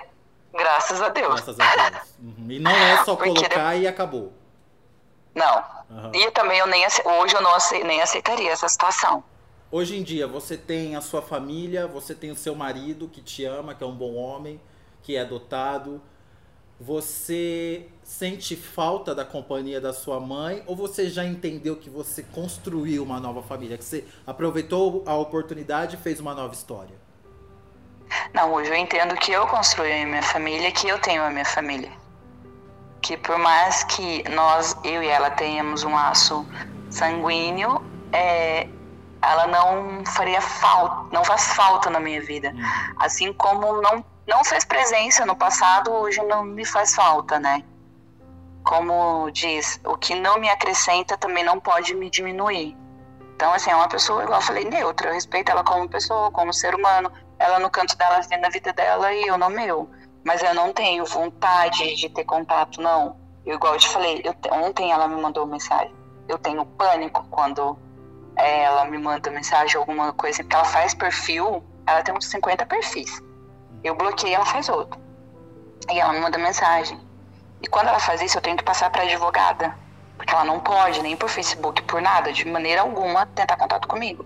graças 0.51 0.99
a 0.99 1.09
Deus. 1.09 1.35
Graças 1.35 1.59
a 1.59 1.89
Deus. 1.89 2.15
Uhum. 2.19 2.45
E 2.49 2.59
não 2.59 2.71
é 2.71 3.05
só 3.05 3.15
Porque 3.15 3.29
colocar 3.29 3.75
de... 3.75 3.83
e 3.83 3.87
acabou. 3.87 4.33
Não. 5.35 5.63
Uhum. 5.87 6.11
E 6.15 6.31
também 6.31 6.57
eu 6.57 6.65
nem 6.65 6.83
hoje 7.05 7.35
eu 7.35 7.41
não 7.41 7.55
ace... 7.55 7.83
nem 7.83 8.01
aceitaria 8.01 8.51
essa 8.51 8.67
situação. 8.67 9.23
Hoje 9.71 9.97
em 9.97 10.01
dia, 10.01 10.27
você 10.27 10.57
tem 10.57 10.95
a 10.95 11.01
sua 11.01 11.21
família, 11.21 11.85
você 11.85 12.15
tem 12.15 12.31
o 12.31 12.35
seu 12.35 12.55
marido 12.55 13.07
que 13.07 13.21
te 13.21 13.45
ama, 13.45 13.75
que 13.75 13.83
é 13.83 13.87
um 13.87 13.95
bom 13.95 14.15
homem, 14.15 14.59
que 15.03 15.15
é 15.15 15.21
adotado. 15.21 16.01
Você 16.79 17.87
sente 18.03 18.55
falta 18.55 19.13
da 19.13 19.25
companhia 19.25 19.81
da 19.81 19.91
sua 19.91 20.19
mãe 20.19 20.63
ou 20.65 20.75
você 20.75 21.09
já 21.09 21.25
entendeu 21.25 21.75
que 21.75 21.89
você 21.89 22.23
construiu 22.23 23.03
uma 23.03 23.19
nova 23.19 23.43
família, 23.43 23.77
que 23.77 23.83
você 23.83 24.05
aproveitou 24.25 25.03
a 25.05 25.13
oportunidade 25.15 25.97
e 25.97 25.99
fez 25.99 26.19
uma 26.21 26.33
nova 26.33 26.53
história? 26.53 26.95
Não, 28.33 28.53
hoje 28.53 28.69
eu 28.69 28.75
entendo 28.75 29.15
que 29.15 29.31
eu 29.31 29.45
construí 29.47 29.91
a 29.91 30.05
minha 30.05 30.23
família, 30.23 30.71
que 30.71 30.87
eu 30.87 30.99
tenho 30.99 31.21
a 31.21 31.29
minha 31.29 31.45
família. 31.45 31.91
Que 33.01 33.17
por 33.17 33.37
mais 33.37 33.83
que 33.83 34.23
nós, 34.29 34.75
eu 34.83 35.03
e 35.03 35.07
ela, 35.07 35.29
tenhamos 35.31 35.83
um 35.83 35.91
laço 35.91 36.45
sanguíneo, 36.89 37.83
é, 38.13 38.67
ela 39.21 39.47
não 39.47 40.05
faria 40.05 40.41
falta, 40.41 41.13
não 41.13 41.23
faz 41.23 41.53
falta 41.53 41.89
na 41.89 41.99
minha 41.99 42.21
vida. 42.21 42.49
Uhum. 42.49 42.95
Assim 42.99 43.33
como 43.33 43.81
não, 43.81 44.03
não 44.29 44.45
fez 44.45 44.63
presença 44.63 45.25
no 45.25 45.35
passado, 45.35 45.91
hoje 45.91 46.21
não 46.21 46.43
me 46.43 46.63
faz 46.63 46.93
falta, 46.93 47.39
né? 47.39 47.63
Como 48.63 49.29
diz, 49.31 49.81
o 49.83 49.97
que 49.97 50.13
não 50.13 50.39
me 50.39 50.47
acrescenta 50.47 51.17
também 51.17 51.43
não 51.43 51.59
pode 51.59 51.95
me 51.95 52.11
diminuir. 52.11 52.77
Então, 53.35 53.51
assim, 53.51 53.71
é 53.71 53.75
uma 53.75 53.89
pessoa, 53.89 54.23
igual 54.23 54.39
eu 54.39 54.45
falei, 54.45 54.65
neutra. 54.65 55.09
Eu 55.09 55.13
respeito 55.13 55.49
ela 55.51 55.63
como 55.63 55.89
pessoa, 55.89 56.29
como 56.29 56.53
ser 56.53 56.75
humano. 56.75 57.11
Ela 57.39 57.57
no 57.57 57.71
canto 57.71 57.97
dela, 57.97 58.21
vivendo 58.21 58.45
a 58.45 58.49
vida 58.49 58.71
dela 58.71 59.11
e 59.11 59.25
eu 59.25 59.37
no 59.37 59.49
meu. 59.49 59.89
Mas 60.23 60.43
eu 60.43 60.53
não 60.53 60.71
tenho 60.73 61.05
vontade 61.05 61.95
de 61.95 62.09
ter 62.09 62.25
contato, 62.25 62.79
não. 62.81 63.17
Eu, 63.43 63.55
igual 63.55 63.73
eu 63.73 63.79
te 63.79 63.89
falei, 63.89 64.21
eu, 64.23 64.35
ontem 64.51 64.91
ela 64.91 65.07
me 65.07 65.19
mandou 65.19 65.47
mensagem. 65.47 65.95
Eu 66.27 66.37
tenho 66.37 66.63
pânico 66.65 67.25
quando 67.31 67.79
é, 68.35 68.63
ela 68.63 68.85
me 68.85 68.99
manda 68.99 69.31
mensagem, 69.31 69.77
alguma 69.77 70.13
coisa, 70.13 70.43
porque 70.43 70.55
ela 70.55 70.65
faz 70.65 70.93
perfil, 70.93 71.63
ela 71.87 72.03
tem 72.03 72.13
uns 72.13 72.25
50 72.27 72.65
perfis. 72.67 73.23
Eu 73.83 73.95
bloqueei, 73.95 74.33
ela 74.33 74.45
faz 74.45 74.69
outro. 74.69 74.99
E 75.91 75.99
ela 75.99 76.13
me 76.13 76.19
manda 76.19 76.37
mensagem. 76.37 76.99
E 77.61 77.67
quando 77.67 77.87
ela 77.87 77.99
faz 77.99 78.21
isso, 78.21 78.37
eu 78.37 78.41
tenho 78.41 78.57
que 78.57 78.63
passar 78.63 78.89
para 78.89 79.03
advogada. 79.03 79.75
Porque 80.17 80.33
ela 80.33 80.43
não 80.43 80.59
pode, 80.59 81.01
nem 81.01 81.15
por 81.15 81.29
Facebook, 81.29 81.81
por 81.83 82.01
nada, 82.01 82.31
de 82.33 82.45
maneira 82.45 82.81
alguma, 82.81 83.25
tentar 83.25 83.57
contato 83.57 83.87
comigo. 83.87 84.25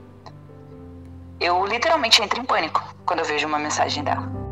Eu 1.39 1.65
literalmente 1.65 2.21
entro 2.21 2.39
em 2.39 2.45
pânico 2.45 2.83
quando 3.05 3.19
eu 3.19 3.25
vejo 3.25 3.47
uma 3.47 3.59
mensagem 3.59 4.03
dela. 4.03 4.42